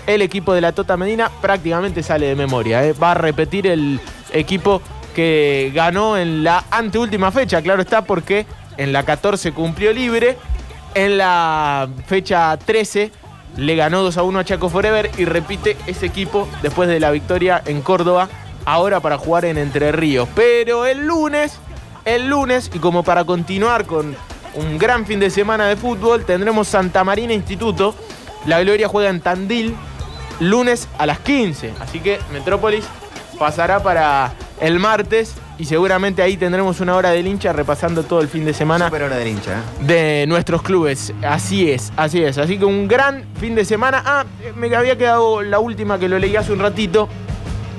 El 0.07 0.23
equipo 0.23 0.55
de 0.55 0.61
la 0.61 0.71
Tota 0.71 0.97
Medina 0.97 1.33
prácticamente 1.43 2.05
sale 2.05 2.27
de 2.27 2.37
memoria. 2.37 2.85
¿eh? 2.85 2.93
Va 2.93 3.11
a 3.11 3.15
repetir 3.15 3.67
el 3.67 3.99
equipo 4.33 4.81
que 5.17 5.73
ganó 5.75 6.17
en 6.17 6.45
la 6.45 6.63
anteúltima 6.71 7.33
fecha, 7.33 7.61
claro 7.61 7.83
está, 7.83 8.05
porque 8.05 8.47
en 8.77 8.93
la 8.93 9.03
14 9.03 9.51
cumplió 9.51 9.93
libre. 9.93 10.37
En 10.95 11.19
la 11.19 11.89
fecha 12.07 12.57
13 12.57 13.26
le 13.57 13.75
ganó 13.77 14.03
2 14.03 14.17
a 14.17 14.23
1 14.23 14.39
a 14.39 14.45
Chaco 14.45 14.69
Forever 14.69 15.11
y 15.17 15.25
repite 15.25 15.77
ese 15.87 16.07
equipo 16.07 16.49
después 16.63 16.89
de 16.89 17.01
la 17.01 17.11
victoria 17.11 17.63
en 17.65 17.83
Córdoba, 17.83 18.29
ahora 18.65 19.01
para 19.01 19.19
jugar 19.19 19.45
en 19.45 19.59
Entre 19.59 19.93
Ríos. 19.93 20.29
Pero 20.35 20.87
el 20.87 21.07
lunes, 21.07 21.59
el 22.05 22.29
lunes, 22.29 22.71
y 22.75 22.79
como 22.79 23.03
para 23.03 23.25
continuar 23.25 23.87
con 23.87 24.15
un 24.55 24.79
gran 24.79 25.07
fin 25.07 25.21
de 25.21 25.31
semana 25.31 25.67
de 25.67 25.77
fútbol, 25.77 26.25
tendremos 26.25 26.69
Santa 26.69 27.05
Marina 27.05 27.33
Instituto. 27.33 27.95
La 28.47 28.61
Gloria 28.61 28.89
juega 28.89 29.11
en 29.11 29.21
Tandil, 29.21 29.75
lunes 30.41 30.89
a 30.99 31.07
las 31.07 31.19
15. 31.21 31.73
Así 31.81 32.01
que 32.01 32.19
Metrópolis 32.33 32.85
pasará 33.39 33.83
para 33.83 34.33
el 34.61 34.79
martes 34.79 35.35
y 35.59 35.65
seguramente 35.67 36.23
ahí 36.23 36.37
tendremos 36.37 36.81
una 36.81 36.97
hora 36.97 37.11
del 37.11 37.27
hincha 37.27 37.53
repasando 37.53 38.03
todo 38.05 38.21
el 38.21 38.29
fin 38.29 38.45
de 38.45 38.55
semana 38.55 38.87
Super 38.87 39.03
hora 39.05 39.17
del 39.17 39.29
hincha. 39.29 39.53
¿eh? 39.53 39.85
de 39.85 40.25
nuestros 40.27 40.63
clubes. 40.63 41.13
Así 41.23 41.71
es, 41.71 41.93
así 41.97 42.23
es. 42.23 42.39
Así 42.39 42.59
que 42.59 42.65
un 42.65 42.89
gran 42.89 43.25
fin 43.41 43.55
de 43.55 43.65
semana. 43.65 44.03
Ah, 44.05 44.25
me 44.55 44.75
había 44.75 44.97
quedado 44.97 45.43
la 45.43 45.59
última 45.59 45.99
que 45.99 46.09
lo 46.09 46.19
leí 46.19 46.37
hace 46.37 46.53
un 46.53 46.59
ratito. 46.61 47.09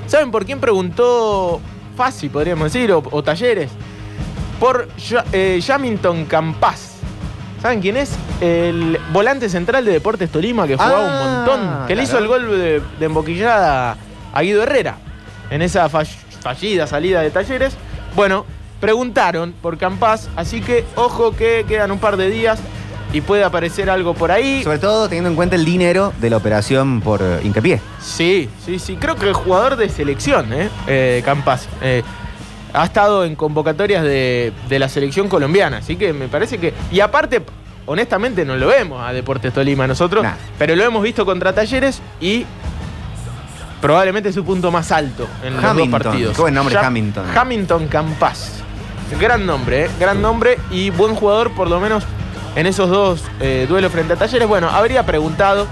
¿Saben 0.06 0.30
por 0.30 0.44
quién 0.46 0.58
preguntó 0.60 1.60
Fácil, 1.96 2.30
podríamos 2.30 2.72
decir, 2.72 2.92
o, 2.92 3.02
o 3.10 3.22
Talleres? 3.22 3.70
Por 4.60 4.88
eh, 5.32 5.60
Jamington 5.64 6.24
Campas. 6.26 6.94
¿Saben 7.60 7.80
quién 7.80 7.96
es? 7.96 8.12
El 8.40 8.98
volante 9.12 9.48
central 9.48 9.84
de 9.84 9.90
Deportes 9.92 10.30
Tolima 10.30 10.66
que 10.68 10.76
jugaba 10.76 10.96
Ah, 11.00 11.24
un 11.26 11.34
montón. 11.34 11.86
Que 11.88 11.96
le 11.96 12.04
hizo 12.04 12.18
el 12.18 12.28
gol 12.28 12.48
de, 12.50 12.80
de 13.00 13.06
emboquillada 13.06 13.96
a 14.32 14.42
Guido 14.42 14.62
Herrera 14.62 14.96
en 15.50 15.62
esa 15.62 15.88
fall- 15.88 16.06
fallida 16.40 16.86
salida 16.86 17.20
de 17.20 17.30
Talleres. 17.30 17.74
Bueno, 18.14 18.44
preguntaron 18.80 19.54
por 19.60 19.78
Campas, 19.78 20.28
así 20.36 20.60
que 20.60 20.84
ojo 20.94 21.34
que 21.34 21.64
quedan 21.68 21.90
un 21.90 21.98
par 21.98 22.16
de 22.16 22.30
días 22.30 22.60
y 23.12 23.20
puede 23.20 23.44
aparecer 23.44 23.90
algo 23.90 24.14
por 24.14 24.30
ahí. 24.30 24.62
Sobre 24.62 24.78
todo 24.78 25.08
teniendo 25.08 25.30
en 25.30 25.36
cuenta 25.36 25.56
el 25.56 25.64
dinero 25.64 26.12
de 26.20 26.30
la 26.30 26.36
operación 26.36 27.00
por 27.00 27.22
eh, 27.22 27.40
hincapié. 27.42 27.80
Sí, 28.00 28.48
sí, 28.64 28.78
sí. 28.78 28.96
Creo 28.96 29.16
que 29.16 29.26
el 29.26 29.34
jugador 29.34 29.76
de 29.76 29.88
selección, 29.88 30.52
¿eh? 30.52 30.68
Eh, 30.86 31.22
Campas. 31.24 31.68
Eh, 31.80 32.02
ha 32.74 32.84
estado 32.84 33.24
en 33.24 33.34
convocatorias 33.34 34.02
de, 34.02 34.52
de 34.68 34.78
la 34.78 34.88
selección 34.90 35.28
colombiana. 35.28 35.78
Así 35.78 35.96
que 35.96 36.12
me 36.12 36.28
parece 36.28 36.58
que. 36.58 36.74
Y 36.92 37.00
aparte, 37.00 37.42
honestamente, 37.86 38.44
no 38.44 38.56
lo 38.56 38.66
vemos 38.68 39.02
a 39.02 39.12
Deportes 39.14 39.54
Tolima 39.54 39.86
nosotros. 39.86 40.22
Nah. 40.22 40.34
Pero 40.58 40.76
lo 40.76 40.84
hemos 40.84 41.02
visto 41.02 41.24
contra 41.24 41.54
Talleres 41.54 42.02
y 42.20 42.44
probablemente 43.80 44.32
su 44.32 44.44
punto 44.44 44.70
más 44.70 44.90
alto 44.92 45.26
en 45.42 45.54
los 45.54 45.62
dos 45.76 45.88
partidos. 45.88 46.34
qué 46.36 46.40
buen 46.42 46.54
nombre, 46.54 46.74
Ya- 46.74 46.86
Hamilton. 46.86 47.26
Hamilton 47.36 47.88
Campas. 47.88 48.52
Gran 49.20 49.46
nombre, 49.46 49.86
¿eh? 49.86 49.90
gran 49.98 50.20
nombre 50.20 50.58
y 50.70 50.90
buen 50.90 51.14
jugador 51.14 51.52
por 51.54 51.68
lo 51.70 51.80
menos 51.80 52.04
en 52.56 52.66
esos 52.66 52.90
dos 52.90 53.22
eh, 53.40 53.66
duelos 53.68 53.90
frente 53.92 54.12
a 54.12 54.16
Talleres. 54.16 54.46
Bueno, 54.46 54.68
habría 54.68 55.06
preguntado, 55.06 55.66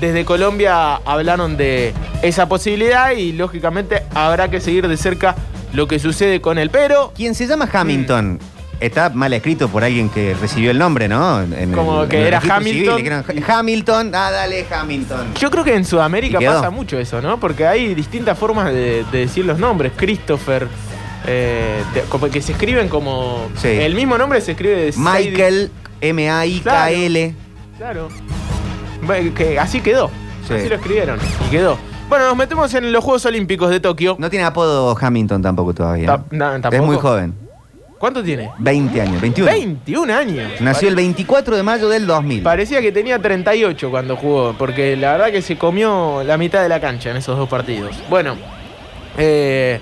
desde 0.00 0.24
Colombia 0.24 0.94
hablaron 1.04 1.56
de 1.56 1.92
esa 2.22 2.46
posibilidad 2.48 3.10
y 3.12 3.32
lógicamente 3.32 4.04
habrá 4.14 4.48
que 4.48 4.60
seguir 4.60 4.86
de 4.86 4.96
cerca 4.96 5.34
lo 5.72 5.88
que 5.88 5.98
sucede 5.98 6.40
con 6.40 6.56
él. 6.58 6.70
Pero 6.70 7.12
Quien 7.16 7.34
se 7.34 7.46
llama 7.48 7.68
Hamilton 7.72 8.38
está 8.80 9.10
mal 9.10 9.32
escrito 9.32 9.68
por 9.68 9.82
alguien 9.84 10.08
que 10.08 10.34
recibió 10.40 10.70
el 10.70 10.78
nombre, 10.78 11.08
¿no? 11.08 11.42
En 11.42 11.72
Como 11.72 12.02
el- 12.04 12.08
que 12.08 12.20
en 12.20 12.26
era 12.26 12.38
Hamilton. 12.38 12.96
civil, 12.98 13.44
Hamilton, 13.46 14.14
ah, 14.14 14.30
dale, 14.30 14.66
Hamilton. 14.70 15.34
yo 15.38 15.50
creo 15.50 15.64
que 15.64 15.74
en 15.74 15.84
Sudamérica 15.84 16.38
pasa 16.40 16.70
mucho 16.70 16.98
eso, 16.98 17.20
¿no? 17.20 17.38
Porque 17.40 17.66
hay 17.66 17.94
distintas 17.94 18.38
formas 18.38 18.72
de, 18.72 19.04
de 19.10 19.18
decir 19.18 19.44
los 19.44 19.58
nombres. 19.58 19.92
Christopher, 19.96 20.68
eh, 21.26 21.82
de- 21.94 22.30
que 22.30 22.40
se 22.42 22.52
escriben 22.52 22.88
como... 22.88 23.48
Sí. 23.56 23.68
El 23.68 23.94
mismo 23.94 24.16
nombre 24.18 24.40
se 24.40 24.52
escribe 24.52 24.92
Michael, 24.96 25.70
M-A-I-K-L. 26.00 27.34
Claro. 27.76 28.08
Que 29.36 29.58
así 29.58 29.80
quedó. 29.80 30.10
Sí. 30.46 30.54
Así 30.54 30.68
lo 30.68 30.76
escribieron. 30.76 31.18
Y 31.46 31.50
quedó. 31.50 31.78
Bueno, 32.08 32.26
nos 32.26 32.36
metemos 32.36 32.72
en 32.74 32.90
los 32.92 33.04
Juegos 33.04 33.26
Olímpicos 33.26 33.70
de 33.70 33.80
Tokio. 33.80 34.16
No 34.18 34.30
tiene 34.30 34.44
apodo 34.46 34.96
Hamilton 34.98 35.42
tampoco 35.42 35.74
todavía. 35.74 36.06
Ta- 36.06 36.24
no, 36.30 36.54
es 36.56 36.62
tampoco. 36.62 36.84
muy 36.86 36.96
joven. 36.96 37.34
¿Cuánto 37.98 38.22
tiene? 38.22 38.50
20 38.58 39.00
años, 39.00 39.20
21. 39.20 39.50
21 39.52 40.14
años. 40.14 40.52
Nació 40.60 40.88
el 40.88 40.94
24 40.94 41.56
de 41.56 41.62
mayo 41.62 41.88
del 41.88 42.06
2000. 42.06 42.42
Parecía 42.42 42.80
que 42.80 42.92
tenía 42.92 43.18
38 43.18 43.90
cuando 43.90 44.16
jugó, 44.16 44.54
porque 44.56 44.96
la 44.96 45.12
verdad 45.12 45.30
que 45.32 45.42
se 45.42 45.58
comió 45.58 46.22
la 46.24 46.38
mitad 46.38 46.62
de 46.62 46.68
la 46.68 46.80
cancha 46.80 47.10
en 47.10 47.16
esos 47.16 47.36
dos 47.36 47.48
partidos. 47.48 47.96
Bueno, 48.08 48.36
eh, 49.16 49.80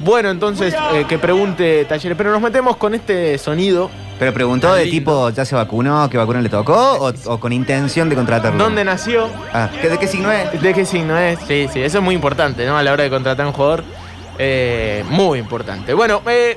bueno, 0.00 0.30
entonces 0.30 0.74
eh, 0.94 1.04
que 1.08 1.18
pregunte 1.18 1.84
Talleres, 1.84 2.16
pero 2.18 2.30
nos 2.32 2.40
metemos 2.40 2.76
con 2.76 2.94
este 2.94 3.36
sonido. 3.38 3.90
Pero 4.18 4.34
preguntó 4.34 4.74
de 4.74 4.86
tipo, 4.86 5.30
¿ya 5.30 5.44
se 5.44 5.54
vacunó? 5.54 6.10
¿Qué 6.10 6.18
vacuna 6.18 6.40
le 6.40 6.48
tocó? 6.48 6.74
¿O, 6.74 7.12
o 7.26 7.38
con 7.40 7.52
intención 7.52 8.08
de 8.08 8.16
contratarlo? 8.16 8.58
¿Dónde 8.62 8.84
nació? 8.84 9.28
Ah, 9.52 9.70
¿qué- 9.80 9.88
¿De 9.88 9.96
qué 9.98 10.08
signo 10.08 10.32
es? 10.32 10.60
¿De 10.60 10.74
qué 10.74 10.84
signo 10.84 11.16
es? 11.16 11.38
Sí, 11.46 11.68
sí, 11.72 11.80
eso 11.82 11.98
es 11.98 12.04
muy 12.04 12.16
importante, 12.16 12.66
¿no? 12.66 12.76
A 12.76 12.82
la 12.82 12.92
hora 12.92 13.04
de 13.04 13.10
contratar 13.10 13.46
a 13.46 13.48
un 13.48 13.54
jugador. 13.54 13.84
eh, 14.40 15.04
muy 15.08 15.38
importante. 15.40 15.94
Bueno, 15.94 16.22
eh, 16.28 16.56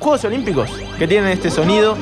Juegos 0.00 0.24
Olímpicos, 0.24 0.70
que 0.98 1.06
tienen 1.06 1.30
este 1.30 1.50
sonido 1.50 1.96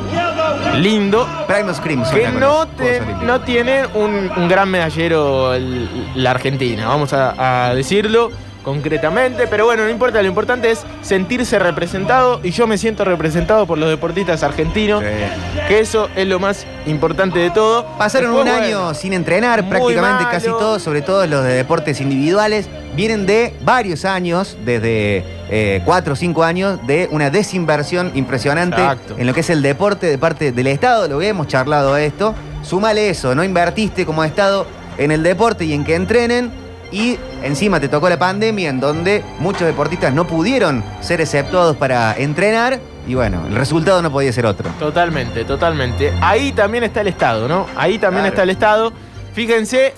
lindo. 0.77 1.27
Primus 1.47 1.77
Scream. 1.79 2.05
que 2.11 2.29
no, 2.29 2.67
te- 2.69 3.03
no 3.25 3.41
tiene 3.41 3.87
un, 3.95 4.31
un 4.37 4.49
gran 4.49 4.71
medallero 4.71 5.53
el- 5.55 5.89
la 6.15 6.31
Argentina, 6.31 6.87
vamos 6.89 7.13
a, 7.13 7.69
a 7.69 7.75
decirlo 7.75 8.31
concretamente, 8.65 9.47
pero 9.47 9.65
bueno, 9.65 9.85
no 9.85 9.91
importa, 9.91 10.21
lo 10.21 10.29
importante 10.29 10.71
es 10.71 10.85
sentirse 11.03 11.59
representado 11.59 12.41
y 12.43 12.51
yo 12.51 12.67
me 12.67 12.77
siento 12.77 13.05
representado 13.05 13.67
por 13.67 13.79
los 13.79 13.89
deportistas 13.89 14.43
argentinos, 14.43 15.03
Sí. 15.03 15.61
que 15.69 15.81
eso 15.81 16.09
es 16.17 16.27
lo 16.27 16.39
más 16.39 16.67
importante 16.87 17.39
de 17.39 17.51
todo. 17.51 17.87
Pasaron 17.99 18.33
Después, 18.33 18.47
un 18.55 18.61
bueno, 18.61 18.67
año 18.89 18.95
sin 18.95 19.13
entrenar, 19.13 19.69
prácticamente 19.69 20.25
malo. 20.25 20.31
casi 20.31 20.47
todos, 20.49 20.83
sobre 20.83 21.03
todo 21.03 21.27
los 21.27 21.45
de 21.45 21.55
deportes 21.55 22.01
individuales. 22.01 22.69
Vienen 22.95 23.27
de 23.27 23.55
varios 23.63 24.05
años, 24.05 24.57
desde 24.65 25.25
eh, 25.51 25.81
cuatro 25.85 26.15
o 26.15 26.17
cinco 26.17 26.43
años, 26.43 26.79
de 26.87 27.09
una 27.13 27.31
desinversión 27.31 28.11
impresionante 28.15 28.81
Exacto. 28.81 29.15
en 29.19 29.27
lo 29.27 29.33
que 29.35 29.41
es 29.41 29.51
el 29.51 29.63
deporte 29.63 30.07
de 30.07 30.19
parte 30.19 30.53
del 30.53 30.67
Estado. 30.67 31.07
Lo 31.09 31.23
hemos 31.23 31.47
charlado 31.47 31.95
a 31.95 32.03
esto. 32.03 32.35
Súmale 32.63 33.09
eso, 33.09 33.35
no 33.35 33.45
invertiste 33.45 34.05
como 34.05 34.25
Estado 34.25 34.67
en 34.99 35.13
el 35.13 35.23
deporte 35.23 35.65
y 35.65 35.73
en 35.73 35.85
que 35.85 35.95
entrenen. 35.95 36.51
Y 36.91 37.19
encima 37.43 37.81
te 37.81 37.89
tocó 37.89 38.09
la 38.09 38.19
pandemia 38.19 38.71
en 38.71 38.81
donde 38.81 39.23
muchos 39.39 39.63
deportistas 39.63 40.13
no 40.15 40.27
pudieron 40.27 40.83
ser 41.01 41.21
exceptuados 41.21 41.77
para 41.77 42.15
entrenar. 42.17 42.81
Y 43.07 43.15
bueno, 43.15 43.47
el 43.47 43.55
resultado 43.57 44.01
no 44.03 44.11
podía 44.11 44.33
ser 44.33 44.47
otro. 44.47 44.71
Totalmente, 44.79 45.45
totalmente. 45.45 46.13
Ahí 46.21 46.53
también 46.53 46.85
está 46.85 47.01
el 47.03 47.09
Estado, 47.09 47.49
¿no? 47.49 47.67
Ahí 47.77 47.99
también 47.99 48.23
Claro. 48.23 48.29
está 48.35 48.43
el 48.43 48.51
Estado. 48.51 48.93
Fíjense, 49.35 49.95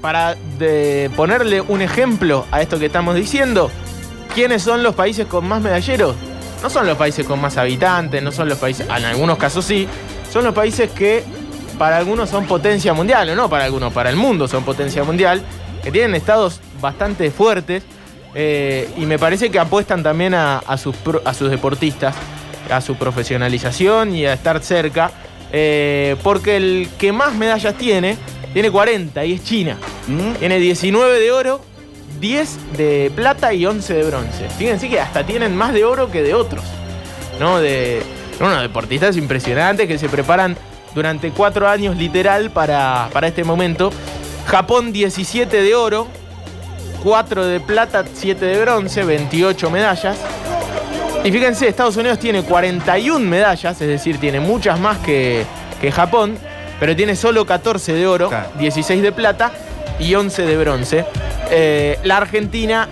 para 0.00 0.34
de 0.58 1.10
ponerle 1.16 1.60
un 1.60 1.80
ejemplo 1.82 2.44
a 2.50 2.60
esto 2.60 2.78
que 2.78 2.86
estamos 2.86 3.14
diciendo, 3.14 3.70
¿quiénes 4.34 4.62
son 4.62 4.82
los 4.82 4.94
países 4.94 5.26
con 5.26 5.46
más 5.46 5.62
medalleros? 5.62 6.14
No 6.62 6.70
son 6.70 6.86
los 6.86 6.96
países 6.96 7.26
con 7.26 7.40
más 7.40 7.56
habitantes, 7.56 8.22
no 8.22 8.32
son 8.32 8.48
los 8.48 8.58
países, 8.58 8.86
en 8.88 9.04
algunos 9.04 9.36
casos 9.36 9.64
sí, 9.64 9.86
son 10.32 10.44
los 10.44 10.54
países 10.54 10.90
que 10.90 11.24
para 11.78 11.96
algunos 11.96 12.30
son 12.30 12.46
potencia 12.46 12.92
mundial, 12.92 13.28
o 13.30 13.34
no 13.34 13.48
para 13.48 13.64
algunos, 13.64 13.92
para 13.92 14.10
el 14.10 14.16
mundo 14.16 14.46
son 14.46 14.62
potencia 14.64 15.02
mundial, 15.04 15.42
que 15.82 15.90
tienen 15.90 16.14
estados 16.14 16.60
bastante 16.80 17.30
fuertes 17.30 17.82
eh, 18.34 18.88
y 18.96 19.06
me 19.06 19.18
parece 19.18 19.50
que 19.50 19.58
apuestan 19.58 20.02
también 20.02 20.34
a, 20.34 20.58
a 20.58 20.78
sus, 20.78 20.96
a 21.24 21.34
sus 21.34 21.50
deportistas, 21.50 22.14
a 22.70 22.80
su 22.80 22.96
profesionalización 22.96 24.14
y 24.14 24.26
a 24.26 24.32
estar 24.32 24.62
cerca, 24.62 25.10
eh, 25.52 26.16
porque 26.22 26.56
el 26.56 26.88
que 26.98 27.12
más 27.12 27.34
medallas 27.34 27.74
tiene, 27.76 28.16
tiene 28.52 28.70
40 28.70 29.24
y 29.24 29.32
es 29.34 29.44
China. 29.44 29.76
¿Mm? 30.08 30.32
Tiene 30.38 30.58
19 30.58 31.20
de 31.20 31.32
oro, 31.32 31.60
10 32.20 32.76
de 32.76 33.12
plata 33.14 33.52
y 33.52 33.66
11 33.66 33.94
de 33.94 34.04
bronce. 34.04 34.48
Fíjense 34.56 34.88
que 34.88 35.00
hasta 35.00 35.24
tienen 35.24 35.56
más 35.56 35.74
de 35.74 35.84
oro 35.84 36.10
que 36.10 36.22
de 36.22 36.34
otros. 36.34 36.64
¿No? 37.38 37.60
De 37.60 38.02
bueno, 38.38 38.60
deportistas 38.60 39.16
impresionantes 39.16 39.86
que 39.86 39.98
se 39.98 40.08
preparan 40.08 40.56
durante 40.94 41.30
cuatro 41.30 41.68
años 41.68 41.96
literal 41.96 42.50
para, 42.50 43.08
para 43.12 43.28
este 43.28 43.44
momento. 43.44 43.92
Japón 44.46 44.92
17 44.92 45.62
de 45.62 45.74
oro, 45.74 46.06
4 47.02 47.46
de 47.46 47.60
plata, 47.60 48.04
7 48.12 48.44
de 48.44 48.60
bronce, 48.60 49.02
28 49.04 49.70
medallas. 49.70 50.16
Y 51.24 51.30
fíjense, 51.30 51.68
Estados 51.68 51.96
Unidos 51.96 52.18
tiene 52.18 52.42
41 52.42 53.18
medallas, 53.24 53.80
es 53.80 53.88
decir, 53.88 54.18
tiene 54.18 54.40
muchas 54.40 54.78
más 54.80 54.98
que, 54.98 55.44
que 55.80 55.92
Japón, 55.92 56.36
pero 56.80 56.96
tiene 56.96 57.14
solo 57.14 57.46
14 57.46 57.92
de 57.94 58.06
oro, 58.06 58.28
Claro. 58.28 58.48
16 58.58 59.02
de 59.02 59.12
plata 59.12 59.52
y 60.00 60.14
11 60.14 60.42
de 60.42 60.56
bronce. 60.56 61.04
Eh, 61.50 61.98
la 62.02 62.16
Argentina, 62.16 62.88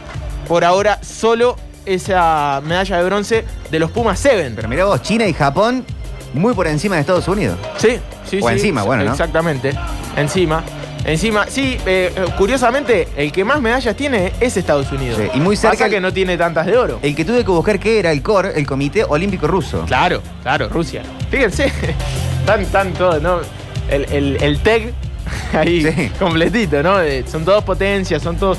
por 0.47 0.65
ahora, 0.65 0.99
solo 1.03 1.57
esa 1.87 2.61
medalla 2.65 2.99
de 2.99 3.05
bronce 3.05 3.45
de 3.71 3.79
los 3.81 3.91
Pumas 3.91 4.19
7. 4.21 4.53
Pero 4.55 4.69
mirá 4.69 4.85
vos, 4.85 5.03
China 5.03 5.27
y 5.27 5.33
Japón 5.33 5.85
muy 6.33 6.55
por 6.55 6.69
encima 6.69 6.95
de 6.95 7.01
Estados 7.01 7.27
Unidos. 7.27 7.59
Sí, 7.79 7.99
sí, 8.29 8.39
O 8.41 8.47
sí. 8.47 8.55
encima, 8.55 8.85
bueno, 8.85 9.03
¿no? 9.03 9.11
Exactamente. 9.11 9.73
Encima. 10.17 10.63
Encima, 11.05 11.47
sí, 11.49 11.79
eh, 11.87 12.13
eh, 12.15 12.25
curiosamente, 12.37 13.09
el 13.17 13.33
que 13.33 13.43
más 13.45 13.61
medallas 13.61 13.97
tiene 13.97 14.33
es 14.39 14.57
Estados 14.57 14.93
Unidos. 14.93 15.19
Sí, 15.19 15.29
y 15.35 15.41
muy 15.41 15.57
cerca 15.57 15.73
Pasa 15.73 15.85
el- 15.87 15.91
que 15.93 16.01
no 16.01 16.13
tiene 16.13 16.37
tantas 16.37 16.67
de 16.67 16.77
oro. 16.77 16.99
El 17.03 17.17
que 17.17 17.25
tuve 17.25 17.39
que 17.39 17.51
buscar 17.51 17.79
que 17.81 17.99
era 17.99 18.13
el 18.13 18.23
COR, 18.23 18.53
el 18.55 18.67
Comité 18.67 19.05
Olímpico 19.09 19.47
Ruso. 19.47 19.85
Claro, 19.87 20.23
claro, 20.43 20.69
Rusia. 20.69 21.03
Fíjense, 21.31 21.73
tan, 22.47 22.67
tan 22.67 22.93
todos, 22.93 23.21
¿no? 23.23 23.39
El, 23.89 24.05
el, 24.13 24.43
el 24.43 24.59
TEG 24.61 24.93
ahí 25.55 25.83
Sí. 25.83 26.11
completito, 26.19 26.83
¿no? 26.83 27.01
Eh, 27.01 27.25
son 27.27 27.45
todos 27.47 27.65
potencias, 27.65 28.23
son 28.23 28.37
todos 28.37 28.59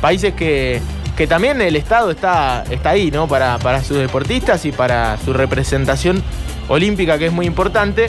países 0.00 0.32
que, 0.34 0.80
que 1.16 1.26
también 1.26 1.60
el 1.60 1.76
Estado 1.76 2.10
está, 2.10 2.64
está 2.70 2.90
ahí, 2.90 3.10
¿no? 3.10 3.28
Para, 3.28 3.58
para 3.58 3.84
sus 3.84 3.98
deportistas 3.98 4.64
y 4.64 4.72
para 4.72 5.18
su 5.18 5.34
representación 5.34 6.22
olímpica, 6.68 7.18
que 7.18 7.26
es 7.26 7.32
muy 7.32 7.44
importante. 7.46 8.08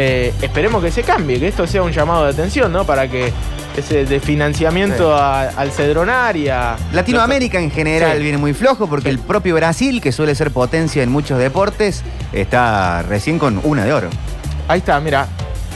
Eh, 0.00 0.32
esperemos 0.42 0.80
que 0.82 0.92
se 0.92 1.02
cambie, 1.02 1.40
que 1.40 1.48
esto 1.48 1.66
sea 1.66 1.82
un 1.82 1.90
llamado 1.90 2.24
de 2.24 2.30
atención, 2.30 2.72
¿no? 2.72 2.84
Para 2.84 3.08
que 3.08 3.32
ese 3.76 4.04
de 4.04 4.20
financiamiento 4.20 5.12
Sí. 5.16 5.20
a- 5.20 5.48
al 5.56 5.72
Cedronar 5.72 6.36
y 6.36 6.48
a... 6.48 6.76
Latinoamérica 6.92 7.58
en 7.58 7.70
general 7.72 8.16
Sí. 8.18 8.22
viene 8.22 8.38
muy 8.38 8.54
flojo 8.54 8.86
porque 8.86 9.08
el 9.08 9.18
propio 9.18 9.56
Brasil, 9.56 10.00
que 10.00 10.12
suele 10.12 10.34
ser 10.36 10.52
potencia 10.52 11.02
en 11.02 11.10
muchos 11.10 11.38
deportes, 11.40 12.04
está 12.32 13.02
recién 13.02 13.38
con 13.40 13.60
una 13.64 13.84
de 13.84 13.92
oro. 13.92 14.08
Ahí 14.68 14.78
está, 14.78 15.00
mira. 15.00 15.26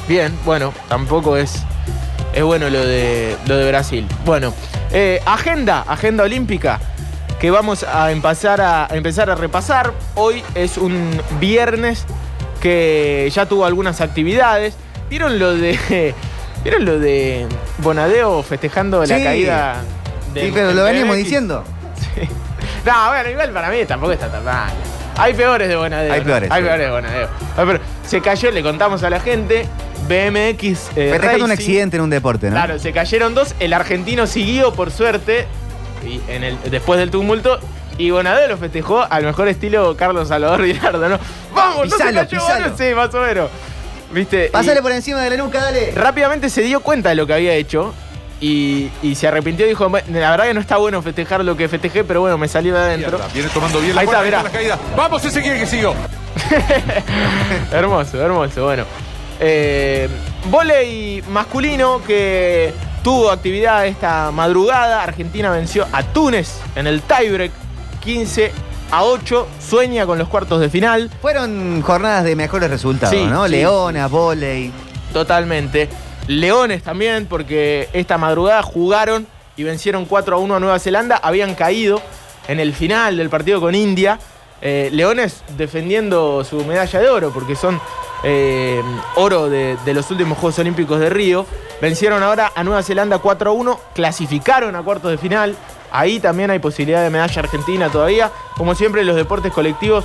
Bien, 0.09 0.33
bueno, 0.45 0.73
tampoco 0.89 1.37
es, 1.37 1.63
es 2.33 2.43
bueno 2.45 2.71
lo 2.71 2.85
de, 2.85 3.37
lo 3.47 3.57
de 3.57 3.69
Brasil. 3.69 4.07
Bueno, 4.25 4.55
eh, 4.93 5.21
agenda, 5.27 5.85
agenda 5.89 6.23
olímpica 6.25 6.79
que 7.41 7.51
vamos 7.51 7.83
a 7.85 8.13
empezar 8.13 8.61
a, 8.61 8.85
a 8.85 8.97
empezar 8.97 9.31
a 9.31 9.35
repasar. 9.35 9.93
Hoy 10.15 10.45
es 10.55 10.77
un 10.79 11.21
viernes 11.41 12.05
que 12.63 13.29
ya 13.35 13.45
tuvo 13.47 13.67
algunas 13.67 14.01
actividades. 14.01 14.75
¿Vieron 15.11 15.39
lo 15.39 15.53
de. 15.55 16.15
¿Vieron 16.65 16.85
lo 16.85 16.99
de 16.99 17.47
Bonadeo 17.79 18.43
festejando 18.45 19.01
la 19.05 19.19
Sí. 19.19 19.25
caída 19.25 19.83
del- 20.33 20.47
Sí, 20.47 20.51
pero 20.55 20.73
lo 20.73 20.85
veníamos 20.85 21.17
diciendo. 21.17 21.65
No, 22.85 22.93
bueno, 23.11 23.31
igual 23.31 23.51
para 23.53 23.69
mí 23.71 23.77
tampoco 23.87 24.11
está 24.13 24.29
tan 24.29 24.45
mal. 24.45 24.71
Hay 25.17 25.35
peores 25.35 25.69
de 25.69 25.77
Bonadeo. 25.77 26.13
Hay 26.13 26.21
¿no? 26.21 26.27
peores, 26.27 26.51
Hay 26.51 26.63
sí. 26.63 26.67
peores 26.67 26.87
de 26.87 26.93
Bonadeo. 26.93 27.29
Pero 27.55 27.79
se 28.05 28.21
cayó, 28.21 28.51
le 28.51 28.61
contamos 28.63 29.03
a 29.05 29.11
la 29.11 29.21
gente, 29.21 29.69
BMX. 30.09 30.91
eh, 30.97 31.39
un 31.41 31.53
accidente 31.53 31.97
en 31.97 32.03
un 32.03 32.11
deporte, 32.11 32.47
¿no? 32.47 32.53
Claro, 32.57 32.81
se 32.81 32.93
cayeron 32.93 33.35
dos. 33.35 33.55
El 33.61 33.73
argentino 33.73 34.27
siguió, 34.27 34.73
por 34.73 34.91
suerte, 34.91 35.47
y 36.05 36.21
en 36.29 36.43
el, 36.43 36.59
después 36.71 36.99
del 36.99 37.11
tumulto. 37.13 37.61
Y 37.99 38.11
Bonadeo 38.11 38.49
lo 38.49 38.57
festejó 38.57 39.07
al 39.09 39.25
mejor 39.25 39.49
estilo 39.49 39.97
Carlos 39.97 40.29
Salvador 40.29 40.63
Vilardo, 40.63 41.09
¿no? 41.09 41.19
¡Vamos! 41.55 41.89
¡No 41.89 41.97
se 41.97 42.05
Pisalo, 42.05 42.21
cayó, 42.21 42.39
pisalo. 42.41 42.77
Sí, 42.77 42.95
más 42.95 43.15
o 43.15 43.21
menos. 43.21 43.49
¿Viste? 44.13 44.47
Y- 44.47 44.51
Pásale 44.51 44.83
por 44.83 44.93
encima 44.93 45.21
de 45.21 45.31
la 45.31 45.37
nuca, 45.37 45.63
dale. 45.63 45.93
rápidamente 45.95 46.51
se 46.51 46.63
dio 46.63 46.81
cuenta 46.81 47.11
de 47.11 47.15
lo 47.15 47.27
que 47.27 47.35
había 47.35 47.53
hecho 47.55 47.95
y, 48.41 48.91
y 49.03 49.15
se 49.15 49.29
arrepintió 49.29 49.65
y 49.67 49.71
dijo, 49.71 49.89
"Bueno, 49.89 50.07
la 50.11 50.31
verdad 50.31 50.47
que 50.47 50.55
no 50.55 50.61
está 50.61 50.77
bueno 50.79 51.01
festejar 51.01 51.45
lo 51.45 51.57
que 51.57 51.69
festejé, 51.69 52.03
pero 52.05 52.21
bueno, 52.23 52.37
me 52.39 52.49
salió 52.49 52.75
de 52.75 52.81
adentro. 52.81 53.21
Viene 53.33 53.49
tomando 53.51 53.81
bien 53.81 53.95
la 53.95 54.01
Ahí 54.03 54.07
está, 54.07 54.21
mirá. 54.23 54.43
la 54.43 54.51
caída. 54.51 54.79
Vamos, 54.97 55.25
ese 55.25 55.41
quiere 55.41 55.59
que 55.61 55.67
sigo. 55.67 55.95
hermoso, 57.73 58.21
hermoso, 58.21 58.65
bueno. 58.65 58.85
Eh, 59.41 60.09
volei 60.51 61.23
masculino 61.29 62.03
que 62.07 62.73
tuvo 63.03 63.31
actividad 63.31 63.87
esta 63.87 64.31
madrugada. 64.31 65.03
Argentina 65.03 65.51
venció 65.51 65.87
a 65.93 66.03
Túnez 66.03 66.61
en 66.77 66.87
el 66.87 67.01
tiebreak 67.03 67.51
15 68.03 68.53
a 68.91 69.05
8. 69.05 69.49
Sueña 69.59 70.05
con 70.07 70.19
los 70.19 70.29
cuartos 70.29 70.61
de 70.61 70.69
final. 70.69 71.11
Fueron 71.21 71.81
jornadas 71.83 72.25
de 72.25 72.37
mejores 72.37 72.69
resultados, 72.71 73.15
Sí, 73.15 73.25
¿no? 73.27 73.47
sí. 73.47 73.53
Leona, 73.53 74.07
volei. 74.09 74.71
Totalmente. 75.13 75.89
Leones 76.27 76.83
también, 76.83 77.27
porque 77.27 77.89
esta 77.93 78.19
madrugada 78.19 78.63
jugaron 78.63 79.27
y 79.57 79.65
vencieron 79.65 80.05
4 80.05 80.37
a 80.37 80.39
1 80.39 80.55
a 80.57 80.61
Nueva 80.61 80.79
Zelanda. 80.79 81.17
Habían 81.23 81.55
caído 81.55 82.01
en 82.49 82.61
el 82.61 82.75
final 82.75 83.17
del 83.17 83.29
partido 83.29 83.61
con 83.61 83.75
India. 83.75 84.19
Eh, 84.61 84.91
Leones 84.93 85.43
defendiendo 85.57 86.45
su 86.45 86.65
medalla 86.65 87.01
de 87.01 87.09
oro, 87.11 87.31
porque 87.33 87.57
son 87.57 87.81
eh, 88.23 88.81
oro 89.17 89.49
de, 89.51 89.77
de 89.85 89.95
los 89.95 90.09
últimos 90.13 90.39
Juegos 90.39 90.59
Olímpicos 90.61 91.01
de 91.01 91.11
Río. 91.11 91.45
Vencieron 91.81 92.23
ahora 92.23 92.53
a 92.55 92.63
Nueva 92.63 92.83
Zelanda 92.85 93.19
4 93.19 93.51
a 93.51 93.53
1, 93.53 93.81
clasificaron 93.95 94.77
a 94.77 94.83
cuartos 94.83 95.11
de 95.11 95.19
final. 95.19 95.57
Ahí 95.93 96.21
también 96.21 96.51
hay 96.51 96.59
posibilidad 96.59 97.03
de 97.03 97.11
medalla 97.11 97.41
argentina 97.41 97.91
todavía. 97.91 98.31
Como 98.57 98.75
siempre, 98.75 99.05
los 99.05 99.15
deportes 99.15 99.53
colectivos 99.53 100.05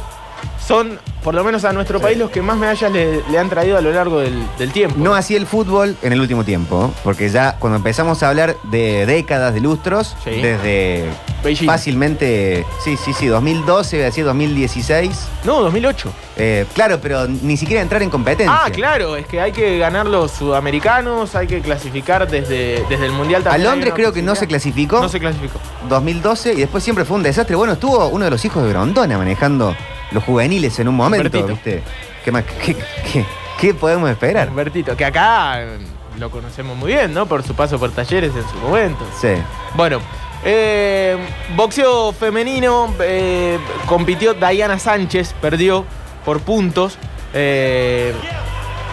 son, 0.66 1.00
por 1.24 1.34
lo 1.34 1.44
menos 1.44 1.64
a 1.66 1.72
nuestro 1.74 2.00
país, 2.02 2.18
los 2.18 2.30
que 2.30 2.42
más 2.42 2.58
medallas 2.58 2.92
le, 2.92 3.22
le 3.30 3.40
han 3.40 3.50
traído 3.50 3.78
a 3.78 3.82
lo 3.82 3.92
largo 3.92 4.20
del, 4.20 4.44
del 4.58 4.72
tiempo. 4.72 4.96
No 5.00 5.16
así 5.16 5.36
el 5.36 5.46
fútbol 5.46 5.96
en 6.02 6.12
el 6.14 6.20
último 6.20 6.44
tiempo, 6.44 6.94
porque 7.04 7.30
ya 7.30 7.56
cuando 7.58 7.78
empezamos 7.78 8.22
a 8.24 8.30
hablar 8.30 8.56
de 8.64 9.06
décadas, 9.06 9.54
de 9.54 9.62
lustros, 9.62 10.16
Sí. 10.24 10.32
desde 10.42 11.06
Beijing. 11.44 11.68
fácilmente, 11.68 12.66
sí, 12.84 12.98
sí, 12.98 13.14
sí, 13.14 13.28
2012, 13.28 13.96
voy 13.98 14.02
a 14.04 14.06
decir 14.06 14.26
2016. 14.26 15.28
No, 15.46 15.62
2008. 15.62 16.12
Eh, 16.36 16.66
claro, 16.74 17.00
pero 17.02 17.28
ni 17.28 17.56
siquiera 17.58 17.82
entrar 17.82 18.02
en 18.04 18.10
competencia. 18.10 18.60
Ah, 18.66 18.70
claro, 18.70 19.16
es 19.16 19.26
que 19.26 19.40
hay 19.40 19.52
que 19.54 19.78
ganar 19.78 20.06
los 20.06 20.32
sudamericanos, 20.32 21.34
hay 21.36 21.48
que 21.48 21.62
clasificar 21.62 22.30
desde, 22.30 22.84
desde 22.90 23.06
el 23.06 23.12
Mundial 23.14 23.42
A 23.42 23.46
también. 23.46 23.62
hay 23.68 23.72
Londres 23.72 23.92
una 23.92 23.96
creo 23.96 24.14
que 24.14 24.22
no 24.22 24.36
se 24.36 24.46
posibilidad. 24.48 24.60
clasificó. 24.60 25.02
No 25.02 25.10
se 25.10 25.20
clasificó. 25.20 25.60
2012 25.90 26.54
y 26.54 26.58
después 26.58 26.84
siempre 26.84 27.06
fue 27.06 27.16
un 27.18 27.24
desastre. 27.24 27.56
Bueno, 27.56 27.74
estuvo 27.74 28.08
uno 28.08 28.26
de 28.26 28.32
los 28.32 28.44
hijos 28.46 28.64
de 28.64 28.70
Grondona 28.70 29.18
manejando 29.18 29.76
los 30.12 30.24
juveniles 30.24 30.78
en 30.80 30.88
un 30.88 30.96
momento, 30.96 31.28
Humbertito. 31.28 31.48
¿viste? 31.48 31.84
¿Qué, 32.24 32.32
más, 32.32 32.44
qué, 32.64 32.76
qué- 33.12 33.26
qué 33.60 33.74
podemos 33.74 34.10
esperar? 34.10 34.50
Humbertito, 34.50 34.96
que 34.96 35.06
acá 35.06 35.62
eh, 35.62 35.78
lo 36.20 36.30
conocemos 36.32 36.76
muy 36.78 36.94
bien, 36.94 37.14
¿no? 37.14 37.26
Por 37.26 37.44
su 37.44 37.54
paso 37.56 37.78
por 37.80 37.92
talleres 37.92 38.32
en 38.36 38.48
su 38.50 38.56
momento. 38.58 39.06
Sí. 39.20 39.30
Bueno, 39.76 40.00
eh, 40.44 41.18
boxeo 41.56 42.12
femenino, 42.14 42.94
eh, 43.02 43.58
compitió 43.88 44.34
Diana 44.34 44.78
Sánchez, 44.80 45.34
perdió 45.42 45.86
por 46.26 46.40
puntos. 46.42 46.98
Eh, 47.34 48.14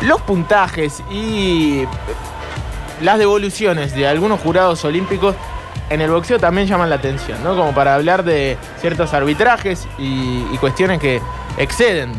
los 0.03 0.21
puntajes 0.23 1.03
y 1.11 1.85
las 3.01 3.19
devoluciones 3.19 3.95
de 3.95 4.07
algunos 4.07 4.41
jurados 4.41 4.85
olímpicos 4.85 5.35
en 5.91 6.01
el 6.01 6.11
boxeo 6.11 6.39
también 6.39 6.67
llaman 6.67 6.91
la 6.91 6.97
atención, 6.97 7.43
¿no? 7.45 7.57
Como 7.57 7.75
para 7.75 7.95
hablar 7.95 8.25
de 8.25 8.57
ciertos 8.81 9.13
arbitrajes 9.15 9.87
y, 9.99 10.45
y 10.53 10.57
cuestiones 10.59 11.01
que 11.01 11.21
exceden 11.59 12.13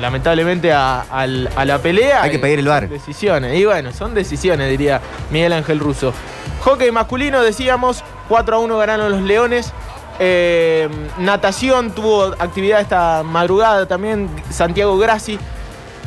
lamentablemente 0.00 0.72
a, 0.72 1.04
la 1.26 1.78
pelea. 1.78 2.22
Hay 2.22 2.30
que 2.30 2.38
pedir 2.38 2.58
el 2.58 2.68
VAR. 2.68 2.88
Decisiones, 2.88 3.58
y 3.58 3.64
bueno, 3.64 3.92
son 3.92 4.14
decisiones, 4.14 4.70
diría 4.70 5.00
Miguel 5.30 5.52
Ángel 5.52 5.78
Russo. 5.78 6.12
Hockey 6.60 6.90
masculino, 6.90 7.42
decíamos, 7.42 8.02
4 8.28 8.56
a 8.56 8.58
1 8.58 8.78
ganaron 8.78 9.12
los 9.12 9.22
Leones. 9.22 9.72
Eh, 10.20 10.88
natación 11.18 11.90
tuvo 11.90 12.24
actividad 12.38 12.80
esta 12.80 13.22
madrugada 13.24 13.86
también. 13.86 14.28
Santiago 14.50 14.96
Grassi 14.98 15.38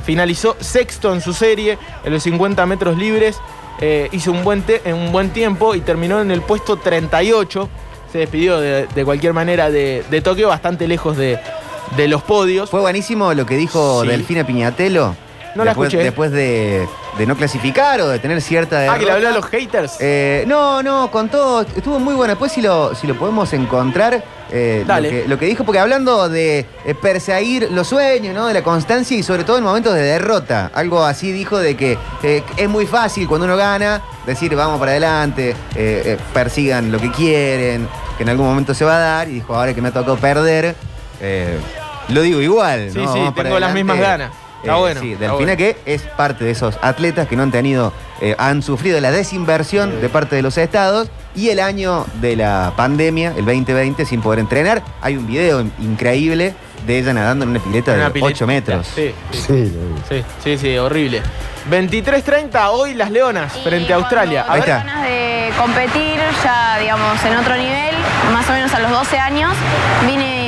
finalizó 0.06 0.56
sexto 0.60 1.13
en 1.13 1.22
su 1.22 1.34
serie 1.34 1.78
en 2.04 2.13
los 2.13 2.24
50 2.24 2.65
metros 2.65 2.98
libres. 2.98 3.39
Eh, 3.80 4.10
hizo 4.12 4.32
un 4.32 4.44
buen, 4.44 4.63
te- 4.63 4.82
un 4.94 5.12
buen 5.12 5.30
tiempo 5.30 5.76
y 5.76 5.82
terminó 5.82 6.20
en 6.22 6.32
el 6.32 6.42
puesto 6.42 6.78
38. 6.78 7.70
Se 8.12 8.20
despidió 8.20 8.60
de, 8.60 8.88
de 8.88 9.06
cualquier 9.06 9.34
manera 9.34 9.70
de, 9.70 10.04
de 10.10 10.22
Tokio, 10.22 10.48
bastante 10.48 10.88
lejos 10.88 11.18
de, 11.18 11.38
de 11.96 12.08
los 12.08 12.24
podios. 12.24 12.70
Fue 12.70 12.80
buenísimo 12.80 13.34
lo 13.34 13.46
que 13.46 13.56
dijo 13.58 14.02
Sí. 14.04 14.08
Delfina 14.08 14.46
Piñatelo. 14.46 15.16
No 15.58 15.65
la 15.65 15.72
después, 15.72 15.88
escuché. 15.88 16.04
Después 16.04 16.32
de, 16.32 16.88
de 17.17 17.26
no 17.26 17.36
clasificar 17.36 18.00
o 18.02 18.10
de 18.10 18.20
tener 18.20 18.41
cierta 18.41 18.93
Ah, 18.93 18.98
que 19.00 19.06
le 19.06 19.12
habló 19.12 19.30
a 19.30 19.32
los 19.32 19.46
haters. 19.48 19.98
Eh, 20.00 20.46
no, 20.48 20.84
no, 20.84 21.10
contó, 21.10 21.62
estuvo 21.62 22.00
muy 22.00 22.13
bueno. 22.13 22.32
Después 22.34 22.52
si 22.52 22.62
lo, 22.62 22.93
si 22.93 23.08
lo 23.08 23.15
podemos 23.15 23.52
encontrar, 23.54 24.24
eh, 24.52 24.84
lo, 24.84 24.88
Dale. 24.88 25.10
que, 25.10 25.28
lo 25.28 25.38
que 25.39 25.46
dijo, 25.48 25.63
porque 25.63 25.80
hablando 25.80 26.30
de 26.30 26.65
eh, 26.86 26.96
perseguir 26.96 27.70
los 27.72 27.88
sueños, 27.88 28.36
¿no? 28.36 28.46
De 28.48 28.54
la 28.54 28.63
constancia 28.63 29.17
y 29.17 29.24
sobre 29.24 29.43
todo 29.43 29.58
en 29.58 29.63
momentos 29.63 29.93
de 29.96 30.02
derrota. 30.02 30.72
Algo 30.74 31.04
así 31.04 31.32
dijo 31.32 31.58
de 31.58 31.76
que 31.76 31.98
eh, 32.24 32.43
es 32.56 32.70
muy 32.70 32.86
fácil 32.86 33.28
cuando 33.28 33.46
uno 33.46 33.58
gana 33.58 34.02
decir 34.26 34.56
vamos 34.56 34.80
para 34.80 34.91
adelante, 34.91 35.56
eh, 35.76 36.17
persigan 36.34 36.91
lo 36.91 37.00
que 37.00 37.12
quieren, 37.12 37.88
que 38.15 38.24
en 38.24 38.30
algún 38.30 38.46
momento 38.46 38.74
se 38.74 38.86
va 38.86 38.98
a 38.98 39.00
dar. 39.00 39.28
Y 39.28 39.34
dijo, 39.34 39.56
ahora 39.56 39.74
que 39.74 39.82
me 39.82 39.88
ha 39.89 39.91
tocado 39.91 40.17
perder, 40.17 40.76
lo 42.10 42.22
digo 42.22 42.41
igual. 42.41 42.91
Sí, 42.91 43.00
¿no? 43.00 43.12
sí, 43.12 43.20
Vamos 43.20 43.36
tengo 43.36 43.60
las 43.60 43.74
mismas 43.74 44.00
ganas. 44.00 44.32
Está 44.62 44.76
Eh, 44.76 44.80
bueno, 44.80 45.02
Sí, 45.02 45.12
está 45.13 45.26
Delfina 45.26 45.56
bueno. 45.56 45.58
que 45.58 45.78
es 45.86 46.02
parte 46.02 46.43
de 46.46 46.52
esos 46.52 46.78
atletas 46.82 47.28
que 47.28 47.36
no 47.36 47.43
han 47.43 47.52
tenido, 47.52 47.93
eh, 48.22 48.36
han 48.38 48.62
sufrido 48.63 49.00
la 49.00 49.12
desinversión 49.12 50.02
de 50.02 50.10
parte 50.10 50.36
de 50.36 50.41
los 50.41 50.58
estados 50.58 51.10
y 51.36 51.50
el 51.50 51.60
año 51.60 52.06
de 52.22 52.36
la 52.36 52.74
pandemia, 52.76 53.34
el 53.38 53.46
2020, 53.46 54.06
sin 54.06 54.22
poder 54.22 54.39
entrenar. 54.39 54.82
Hay 55.02 55.15
un 55.15 55.28
video 55.28 55.62
in- 55.62 55.72
increíble 55.80 56.56
de 56.86 57.00
ella 57.00 57.13
nadando 57.13 57.43
en 57.43 57.52
una 57.52 57.60
pileta 57.60 57.93
Una 57.93 58.06
de 58.06 58.10
pileta. 58.12 58.28
8 58.34 58.48
metros. 58.48 58.88
Sí, 58.96 59.13
sí, 59.32 59.74
Sí, 60.10 60.24
sí, 60.43 60.58
sí, 60.58 60.78
horrible. 60.78 61.22
23.30 61.70 62.70
hoy 62.72 62.93
las 62.93 63.12
Leonas 63.12 63.56
Y 63.58 63.62
frente 63.63 63.91
a 63.93 63.98
Australia. 63.98 64.46
A 64.48 64.54
Ahí 64.54 64.62
ver, 64.62 64.70
está. 64.70 64.84
ganas 64.84 65.04
de 65.04 65.50
competir 65.58 66.20
ya, 66.43 66.78
digamos, 66.80 67.24
en 67.26 67.36
otro 67.38 67.56
nivel, 67.56 67.96
más 68.34 68.50
o 68.50 68.54
menos 68.54 68.74
a 68.74 68.80
los 68.80 68.89
12 68.91 69.20
años, 69.20 69.52
vine 70.08 70.47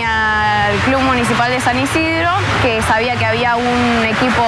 al 0.70 0.78
Club 0.82 1.02
Municipal 1.02 1.50
de 1.52 1.60
San 1.60 1.80
Isidro, 1.80 2.30
que 2.62 2.82
sabía 2.84 3.16
que 3.16 3.26
había 3.26 3.56
un 3.56 4.06
equipo 4.06 4.44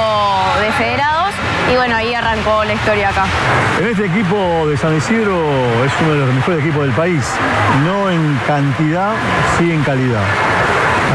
de 0.59 0.71
federados, 0.73 1.31
y 1.71 1.75
bueno, 1.75 1.95
ahí 1.95 2.13
arrancó 2.13 2.63
la 2.63 2.73
historia 2.73 3.09
acá. 3.09 3.25
En 3.79 3.87
este 3.87 4.05
equipo 4.05 4.67
de 4.67 4.77
San 4.77 4.95
Isidro 4.95 5.35
es 5.83 5.91
uno 6.01 6.11
de 6.13 6.19
los 6.25 6.33
mejores 6.35 6.59
equipos 6.59 6.83
del 6.83 6.91
país, 6.91 7.23
no 7.85 8.09
en 8.11 8.39
cantidad, 8.45 9.13
sí 9.57 9.71
en 9.71 9.81
calidad. 9.83 10.21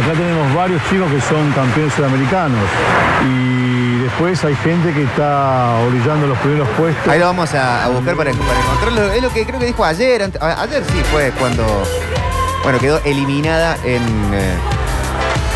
Acá 0.03 0.13
tenemos 0.13 0.55
varios 0.55 0.83
chicos 0.91 1.11
que 1.11 1.21
son 1.21 1.53
campeones 1.53 1.95
sudamericanos 1.95 2.61
y 3.25 3.99
después 4.03 4.45
hay 4.45 4.55
gente 4.57 4.93
que 4.93 5.05
está 5.05 5.75
orillando 5.87 6.27
los 6.27 6.39
primeros 6.39 6.69
puestos. 6.77 7.09
Ahí 7.09 7.19
lo 7.21 7.27
vamos 7.27 7.55
a, 7.55 7.85
a 7.85 7.89
buscar 7.89 8.15
para, 8.17 8.33
para 8.33 8.59
encontrarlo. 8.61 9.13
Es 9.13 9.23
lo 9.23 9.31
que 9.33 9.47
creo 9.47 9.59
que 9.59 9.67
dijo 9.67 9.85
ayer. 9.85 10.23
ante- 10.25 10.39
ayer 10.43 10.83
sí 10.93 11.03
fue 11.13 11.31
cuando 11.39 11.65
bueno, 12.63 12.79
quedó 12.79 13.01
eliminada 13.05 13.77
en, 13.85 14.03
eh, 14.35 14.55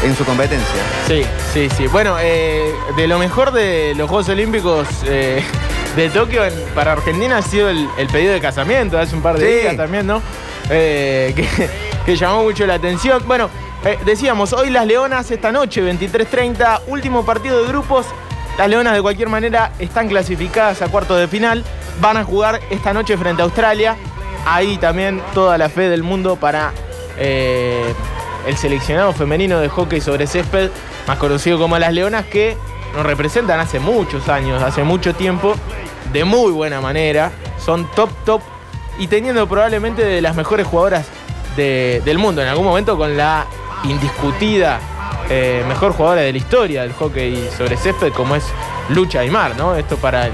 en 0.04 0.16
su 0.16 0.24
competencia. 0.24 0.80
Sí, 1.06 1.22
sí, 1.52 1.68
sí. 1.76 1.86
Bueno, 1.88 2.16
eh, 2.20 2.72
de 2.96 3.06
lo 3.06 3.18
mejor 3.18 3.52
de 3.52 3.94
los 3.96 4.08
Juegos 4.08 4.28
Olímpicos 4.28 4.86
eh, 5.06 5.42
de 5.96 6.08
Tokio 6.10 6.44
en- 6.44 6.54
para 6.74 6.92
Argentina 6.92 7.38
ha 7.38 7.42
sido 7.42 7.68
el, 7.68 7.88
el 7.98 8.06
pedido 8.08 8.32
de 8.32 8.40
casamiento 8.40 8.98
hace 8.98 9.14
un 9.14 9.22
par 9.22 9.38
de 9.38 9.46
Sí. 9.46 9.60
días 9.62 9.76
también, 9.76 10.06
¿no? 10.06 10.22
Eh, 10.70 11.32
que, 11.36 11.46
que 12.06 12.16
llamó 12.16 12.42
mucho 12.44 12.66
la 12.66 12.74
atención. 12.74 13.22
Bueno, 13.26 13.50
decíamos, 14.04 14.52
hoy 14.52 14.70
las 14.70 14.86
Leonas, 14.86 15.30
esta 15.30 15.52
noche, 15.52 15.82
23.30, 15.82 16.80
último 16.86 17.24
partido 17.24 17.60
de 17.62 17.68
grupos. 17.68 18.06
Las 18.58 18.68
Leonas 18.68 18.94
de 18.94 19.02
cualquier 19.02 19.28
manera 19.28 19.72
están 19.78 20.08
clasificadas 20.08 20.80
a 20.82 20.88
cuartos 20.88 21.18
de 21.18 21.28
final. 21.28 21.64
Van 22.00 22.16
a 22.16 22.24
jugar 22.24 22.60
esta 22.70 22.92
noche 22.92 23.16
frente 23.16 23.42
a 23.42 23.44
Australia. 23.46 23.96
Ahí 24.46 24.76
también 24.78 25.20
toda 25.34 25.58
la 25.58 25.68
fe 25.68 25.88
del 25.88 26.02
mundo 26.02 26.36
para 26.36 26.72
eh, 27.18 27.92
el 28.46 28.57
seleccionado 28.57 29.12
femenino 29.12 29.59
de 29.61 29.68
hockey 29.68 30.00
sobre 30.00 30.26
césped, 30.26 30.70
más 31.07 31.18
conocido 31.18 31.59
como 31.59 31.79
las 31.79 31.92
Leonas, 31.92 32.24
que 32.26 32.57
nos 32.96 33.05
representan 33.07 33.61
hace 33.61 33.79
muchos 33.79 34.29
años, 34.29 34.62
hace 34.62 34.83
mucho 34.83 35.14
tiempo, 35.14 35.55
de 36.12 36.24
muy 36.24 36.50
buena 36.53 36.81
manera. 36.81 37.31
Son 37.64 37.88
top, 37.92 38.11
top 38.24 38.42
y 38.98 39.07
teniendo 39.07 39.46
probablemente 39.46 40.05
de 40.05 40.20
las 40.20 40.35
mejores 40.35 40.66
jugadoras 40.66 41.07
de- 41.57 42.03
del 42.05 42.18
mundo. 42.18 42.42
En 42.42 42.48
algún 42.48 42.64
momento 42.64 42.96
con 42.96 43.16
la 43.16 43.46
indiscutida 43.85 44.79
eh, 45.29 45.62
mejor 45.68 45.92
jugadora 45.92 46.22
de 46.22 46.33
la 46.33 46.38
historia 46.38 46.83
del 46.83 46.92
hockey 46.92 47.48
sobre 47.57 47.76
césped, 47.76 48.12
como 48.12 48.35
es 48.35 48.44
Lucha 48.88 49.20
Aymar, 49.20 49.57
¿no? 49.57 49.76
Esto 49.76 49.96
para. 49.96 50.29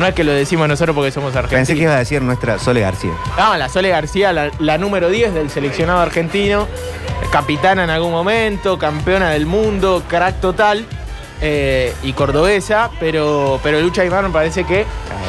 No 0.00 0.06
es 0.06 0.14
que 0.14 0.24
lo 0.24 0.32
decimos 0.32 0.66
nosotros 0.66 0.94
porque 0.96 1.10
somos 1.12 1.36
argentinos. 1.36 1.60
Pensé 1.68 1.74
que 1.74 1.82
iba 1.82 1.94
a 1.94 1.98
decir 1.98 2.22
nuestra 2.22 2.58
Sole 2.58 2.80
García. 2.80 3.12
Ah, 3.36 3.56
la 3.58 3.68
Sole 3.68 3.90
García, 3.90 4.32
la, 4.32 4.50
la 4.58 4.78
número 4.78 5.10
10 5.10 5.34
del 5.34 5.50
seleccionado 5.50 6.00
argentino, 6.00 6.66
capitana 7.30 7.84
en 7.84 7.90
algún 7.90 8.10
momento, 8.10 8.78
campeona 8.78 9.28
del 9.30 9.44
mundo, 9.44 10.02
crack 10.08 10.40
total 10.40 10.86
eh, 11.42 11.92
y 12.02 12.14
cordobesa, 12.14 12.90
pero, 12.98 13.60
pero 13.62 13.78
Lucha 13.80 14.00
Aymar 14.02 14.24
me 14.24 14.30
parece 14.30 14.64
que 14.64 14.86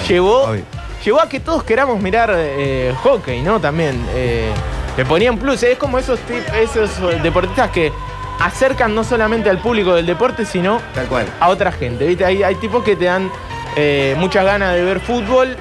llevó 0.08 0.44
Obvio. 0.44 0.64
llevó 1.04 1.22
a 1.22 1.28
que 1.28 1.42
todos 1.42 1.64
queramos 1.64 2.02
mirar 2.02 2.32
eh, 2.34 2.94
hockey, 3.04 3.42
¿no? 3.42 3.60
También 3.60 4.02
eh, 4.16 4.52
le 4.96 5.06
ponían 5.06 5.38
plus. 5.38 5.64
Es 5.64 5.78
como 5.78 6.00
esos, 6.00 6.18
esos 6.62 6.90
deportistas 7.22 7.72
que 7.72 7.92
acercan 8.40 8.96
no 8.96 9.04
solamente 9.04 9.50
al 9.50 9.60
público 9.60 9.94
del 9.96 10.06
deporte, 10.06 10.46
sino 10.46 10.80
Tal 10.96 11.08
cual. 11.08 11.26
a 11.42 11.50
otra 11.50 11.74
gente. 11.74 12.08
¿viste? 12.08 12.24
Hay, 12.26 12.42
hay 12.42 12.56
tipos 12.56 12.84
que 12.84 12.96
te 12.96 13.06
dan 13.06 13.30
eh, 13.76 14.16
muchas 14.18 14.46
ganas 14.46 14.74
de 14.74 14.84
ver 14.84 15.00
fútbol, 15.00 15.56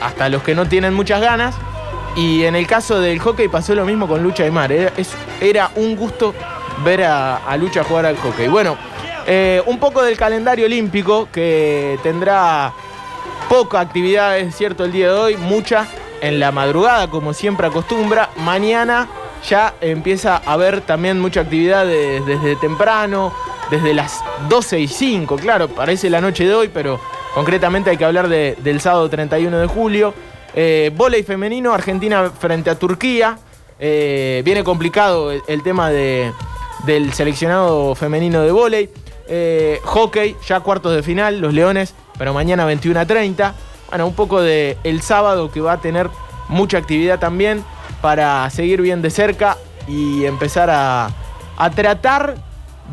hasta 0.00 0.28
los 0.28 0.42
que 0.42 0.54
no 0.54 0.66
tienen 0.66 0.94
muchas 0.94 1.20
ganas. 1.20 1.54
Y 2.16 2.44
en 2.44 2.56
el 2.56 2.66
caso 2.66 3.00
del 3.00 3.18
hockey 3.18 3.48
pasó 3.48 3.74
lo 3.74 3.84
mismo 3.84 4.08
con 4.08 4.22
Lucha 4.22 4.44
de 4.44 4.50
Mar. 4.50 4.72
Era, 4.72 4.90
era 5.40 5.70
un 5.76 5.96
gusto 5.96 6.34
ver 6.84 7.04
a, 7.04 7.56
Lucha 7.58 7.84
jugar 7.84 8.06
al 8.06 8.16
hockey. 8.16 8.48
Bueno, 8.48 8.76
eh, 9.26 9.62
un 9.66 9.78
poco 9.78 10.02
del 10.02 10.16
calendario 10.16 10.64
olímpico 10.66 11.28
que 11.30 11.98
tendrá 12.02 12.72
poca 13.48 13.80
actividad, 13.80 14.38
es 14.38 14.56
cierto, 14.56 14.84
el 14.84 14.92
día 14.92 15.08
de 15.12 15.18
hoy, 15.18 15.36
mucha 15.36 15.86
en 16.22 16.40
la 16.40 16.50
madrugada, 16.52 17.08
como 17.10 17.34
siempre 17.34 17.66
acostumbra. 17.66 18.30
Mañana 18.36 19.08
ya 19.46 19.74
empieza 19.82 20.40
a 20.44 20.52
haber 20.54 20.80
también 20.80 21.20
mucha 21.20 21.40
actividad 21.42 21.84
de- 21.84 22.22
desde 22.22 22.56
temprano, 22.56 23.32
desde 23.70 23.92
las 23.92 24.22
12 24.48 24.80
y 24.80 24.88
5, 24.88 25.36
claro, 25.36 25.68
parece 25.68 26.08
la 26.08 26.20
noche 26.22 26.44
de 26.46 26.54
hoy, 26.54 26.70
pero 26.72 26.98
concretamente 27.36 27.90
hay 27.90 27.98
que 27.98 28.04
hablar 28.06 28.28
de- 28.30 28.56
del 28.64 28.80
sábado 28.80 29.10
31 29.10 29.58
de 29.58 29.66
julio. 29.66 30.14
Eh, 30.54 30.90
Voley 30.96 31.22
femenino, 31.22 31.74
Argentina 31.74 32.30
frente 32.30 32.70
a 32.70 32.78
Turquía. 32.78 33.36
Eh, 33.78 34.40
viene 34.42 34.64
complicado 34.64 35.30
el, 35.30 35.62
tema 35.62 35.90
de- 35.90 36.32
del 36.86 37.12
seleccionado 37.12 37.94
femenino 37.94 38.40
de 38.40 38.50
volei. 38.52 38.88
Eh, 39.28 39.80
hockey, 39.84 40.34
ya 40.48 40.60
cuartos 40.60 40.94
de 40.94 41.02
final, 41.02 41.38
los 41.40 41.52
Leones, 41.52 41.92
pero 42.16 42.32
mañana 42.32 42.64
21 42.64 43.00
a 43.00 43.04
30. 43.04 43.54
Bueno, 43.90 44.06
un 44.06 44.14
poco 44.14 44.40
de 44.40 44.78
el 44.82 45.02
sábado 45.02 45.50
que 45.52 45.60
va 45.60 45.72
a 45.72 45.80
tener 45.82 46.08
mucha 46.48 46.78
actividad 46.78 47.18
también 47.18 47.62
para 48.00 48.48
seguir 48.48 48.80
bien 48.80 49.02
de 49.02 49.10
cerca 49.10 49.58
y 49.86 50.24
empezar 50.24 50.70
a, 50.70 51.10
a 51.58 51.70
tratar 51.70 52.36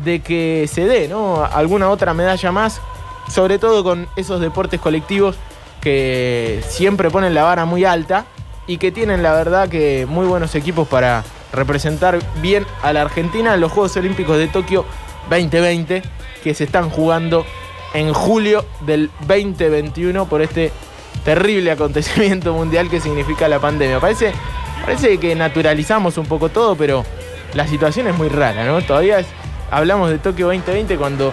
de 0.04 0.20
que 0.20 0.68
se 0.70 0.84
dé, 0.84 1.08
¿no? 1.08 1.44
Alguna 1.46 1.88
otra 1.88 2.12
medalla 2.12 2.52
más, 2.52 2.82
sobre 3.28 3.58
todo 3.58 3.84
con 3.84 4.08
esos 4.16 4.40
deportes 4.40 4.80
colectivos 4.80 5.36
que 5.80 6.62
siempre 6.68 7.10
ponen 7.10 7.34
la 7.34 7.42
vara 7.42 7.64
muy 7.64 7.84
alta 7.84 8.24
y 8.66 8.78
que 8.78 8.90
tienen 8.90 9.22
la 9.22 9.32
verdad 9.32 9.68
que 9.68 10.06
muy 10.08 10.26
buenos 10.26 10.54
equipos 10.54 10.88
para 10.88 11.24
representar 11.52 12.18
bien 12.40 12.66
a 12.82 12.92
la 12.92 13.02
Argentina 13.02 13.54
en 13.54 13.60
los 13.60 13.70
Juegos 13.70 13.96
Olímpicos 13.96 14.38
de 14.38 14.48
Tokio 14.48 14.84
2020 15.30 16.02
que 16.42 16.54
se 16.54 16.64
están 16.64 16.90
jugando 16.90 17.44
en 17.94 18.12
julio 18.12 18.64
del 18.80 19.10
2021 19.26 20.26
por 20.26 20.42
este 20.42 20.72
terrible 21.24 21.70
acontecimiento 21.70 22.52
mundial 22.52 22.90
que 22.90 23.00
significa 23.00 23.48
la 23.48 23.60
pandemia. 23.60 24.00
Parece, 24.00 24.32
parece 24.84 25.18
que 25.18 25.34
naturalizamos 25.34 26.18
un 26.18 26.26
poco 26.26 26.48
todo, 26.48 26.76
pero 26.76 27.04
la 27.54 27.66
situación 27.66 28.08
es 28.08 28.16
muy 28.16 28.28
rara, 28.28 28.64
¿no? 28.64 28.82
Todavía 28.82 29.24
hablamos 29.70 30.10
de 30.10 30.18
Tokio 30.18 30.46
2020 30.46 30.96
cuando 30.96 31.32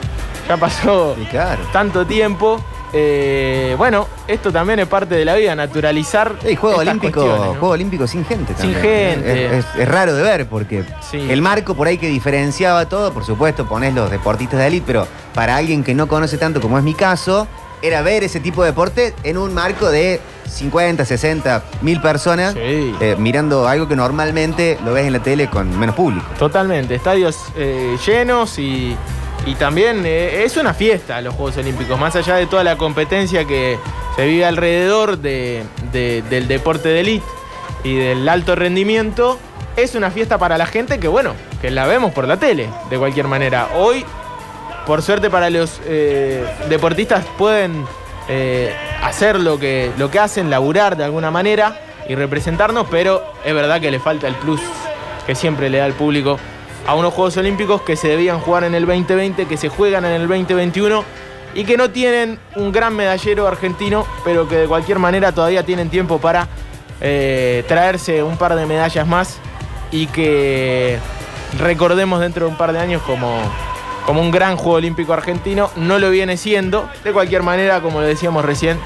ya 0.52 0.58
pasó 0.58 1.16
Sí, 1.18 1.26
claro. 1.30 1.62
tanto 1.72 2.06
tiempo. 2.06 2.62
Eh, 2.94 3.74
bueno, 3.78 4.06
esto 4.28 4.52
también 4.52 4.80
es 4.80 4.88
parte 4.88 5.16
de 5.16 5.24
la 5.24 5.36
vida, 5.36 5.56
naturalizar. 5.56 6.36
Y 6.44 6.58
juego 6.58 6.82
estas 6.82 6.90
olímpico, 6.96 7.22
¿no? 7.26 7.38
juego 7.54 7.70
olímpico 7.70 8.06
sin 8.06 8.26
gente 8.26 8.54
Sin 8.60 8.74
también. 8.74 8.82
gente. 9.24 9.46
Es, 9.60 9.66
es- 9.66 9.76
es 9.80 9.88
raro 9.88 10.14
de 10.14 10.22
ver 10.24 10.46
porque 10.50 10.84
Sí. 11.10 11.26
el 11.32 11.42
marco 11.42 11.74
por 11.74 11.88
ahí 11.88 11.98
que 11.98 12.08
diferenciaba 12.10 12.90
todo, 12.90 13.14
por 13.14 13.24
supuesto, 13.24 13.66
ponés 13.66 13.94
los 13.94 14.12
deportistas 14.12 14.60
de 14.60 14.68
élite, 14.68 14.84
pero 14.88 15.08
para 15.34 15.56
alguien 15.56 15.86
que 15.86 15.94
no 15.94 16.08
conoce 16.10 16.38
tanto 16.38 16.60
como 16.60 16.78
es 16.78 16.84
mi 16.84 16.94
caso, 16.94 17.48
era 17.82 18.02
ver 18.02 18.26
ese 18.26 18.42
tipo 18.42 18.62
de 18.62 18.72
deporte 18.72 19.14
en 19.24 19.38
un 19.38 19.54
marco 19.54 19.90
de 19.90 20.20
50, 20.50 21.06
60 21.06 21.64
mil 21.82 22.02
personas 22.02 22.54
Sí. 22.56 22.94
eh, 23.00 23.16
mirando 23.18 23.70
algo 23.70 23.88
que 23.88 23.96
normalmente 23.96 24.78
lo 24.84 24.92
ves 24.92 25.08
en 25.08 25.14
la 25.14 25.20
tele 25.20 25.50
con 25.50 25.80
menos 25.80 25.96
público. 25.96 26.26
Totalmente, 26.38 26.94
estadios 26.96 27.38
eh, 27.56 27.98
llenos 28.06 28.60
y, 28.60 28.96
y 29.46 29.56
también 29.56 30.04
eh, 30.06 30.44
es 30.44 30.58
una 30.58 30.74
fiesta 30.74 31.20
los 31.22 31.34
Juegos 31.36 31.58
Olímpicos, 31.58 32.00
más 32.00 32.16
allá 32.16 32.36
de 32.36 32.46
toda 32.48 32.64
la 32.64 32.78
competencia 32.78 33.46
que 33.46 33.78
se 34.16 34.26
vive 34.26 34.46
alrededor 34.46 35.18
de- 35.18 35.64
de- 35.92 36.22
del 36.30 36.48
deporte 36.48 36.90
de 36.90 37.00
élite 37.00 37.26
y 37.84 37.96
del 37.96 38.28
alto 38.30 38.56
rendimiento, 38.56 39.40
es 39.76 39.96
una 39.96 40.12
fiesta 40.12 40.38
para 40.38 40.58
la 40.58 40.66
gente 40.66 41.00
que, 41.00 41.08
bueno, 41.08 41.34
que 41.62 41.72
la 41.72 41.88
vemos 41.88 42.12
por 42.14 42.28
la 42.28 42.38
tele, 42.38 42.70
de 42.90 42.98
cualquier 42.98 43.28
manera. 43.28 43.70
Hoy, 43.76 44.06
por 44.86 45.02
suerte 45.02 45.30
para 45.30 45.50
los 45.50 45.80
eh, 45.86 46.46
deportistas, 46.70 47.26
pueden 47.38 47.86
eh, 48.28 48.74
hacer 49.02 49.40
lo 49.40 49.58
que, 49.60 49.92
lo 49.98 50.12
que 50.12 50.20
hacen, 50.20 50.50
laburar 50.50 50.98
de 50.98 51.04
alguna 51.06 51.32
manera 51.32 51.80
y 52.08 52.16
representarnos, 52.16 52.88
pero 52.92 53.24
es 53.46 53.54
verdad 53.54 53.80
que 53.80 53.90
le 53.90 54.00
falta 54.00 54.28
el 54.28 54.36
plus 54.36 54.62
que 55.26 55.34
siempre 55.36 55.70
le 55.70 55.78
da 55.80 55.86
al 55.86 55.94
público 55.94 56.38
a 56.86 56.96
unos 56.96 57.14
Juegos 57.14 57.38
Olímpicos 57.38 57.82
que 57.82 57.96
se 57.96 58.08
debían 58.08 58.40
jugar 58.40 58.64
en 58.64 58.76
el 58.76 58.86
2020, 58.86 59.46
que 59.46 59.58
se 59.58 59.70
juegan 59.70 60.06
en 60.06 60.12
el 60.12 60.28
2021 60.28 61.04
y 61.54 61.64
que 61.66 61.78
no 61.78 61.90
tienen 61.90 62.40
un 62.56 62.72
gran 62.72 62.96
medallero 62.96 63.48
argentino, 63.48 64.06
pero 64.24 64.48
que 64.48 64.56
de 64.56 64.68
cualquier 64.68 65.00
manera 65.00 65.32
todavía 65.32 65.64
tienen 65.64 65.90
tiempo 65.90 66.20
para 66.20 66.48
eh, 67.02 67.64
traerse 67.68 68.24
un 68.24 68.38
par 68.38 68.56
de 68.56 68.66
medallas 68.66 69.08
más 69.08 69.38
y 69.92 70.08
que 70.08 70.98
recordemos 71.60 72.20
dentro 72.20 72.46
de 72.46 72.52
un 72.52 72.58
par 72.58 72.74
de 72.74 72.80
años 72.80 73.02
como, 73.04 73.42
como 74.06 74.22
un 74.22 74.32
gran 74.32 74.56
Juego 74.56 74.78
Olímpico 74.78 75.14
argentino. 75.14 75.70
No 75.76 76.00
lo 76.00 76.10
viene 76.10 76.38
siendo, 76.38 76.90
de 77.04 77.12
cualquier 77.12 77.44
manera, 77.44 77.82
como 77.82 78.02
lo 78.02 78.08
decíamos 78.08 78.46
recién, 78.46 78.80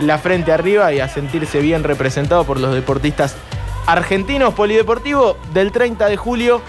la 0.00 0.18
frente 0.18 0.52
arriba 0.52 0.92
y 0.92 1.00
a 1.00 1.08
sentirse 1.08 1.60
bien 1.60 1.84
representado 1.84 2.44
por 2.44 2.58
los 2.58 2.74
deportistas 2.74 3.36
argentinos. 3.86 4.54
Polideportivo 4.54 5.36
del 5.52 5.70
30 5.70 6.06
de 6.06 6.16
julio 6.16 6.62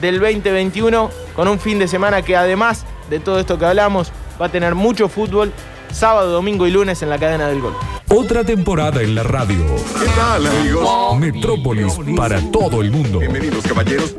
del 0.00 0.20
2021, 0.20 1.10
con 1.34 1.48
un 1.48 1.58
fin 1.58 1.78
de 1.78 1.88
semana 1.88 2.22
que 2.22 2.36
además 2.36 2.84
de 3.10 3.20
todo 3.20 3.38
esto 3.40 3.58
que 3.58 3.66
hablamos, 3.66 4.12
va 4.40 4.46
a 4.46 4.48
tener 4.48 4.74
mucho 4.74 5.08
fútbol, 5.08 5.52
sábado, 5.92 6.30
domingo 6.30 6.66
y 6.66 6.70
lunes 6.70 7.02
en 7.02 7.10
la 7.10 7.18
cadena 7.18 7.48
del 7.48 7.60
gol. 7.60 7.74
Otra 8.08 8.44
temporada 8.44 9.02
en 9.02 9.14
la 9.14 9.22
radio. 9.22 9.64
¿Qué 9.98 10.06
tal, 10.16 10.46
amigos? 10.46 11.18
Metrópolis 11.18 11.98
para 12.16 12.40
todo 12.50 12.80
el 12.80 12.90
mundo. 12.90 13.18
Bienvenidos, 13.18 13.64
caballeros. 13.66 14.14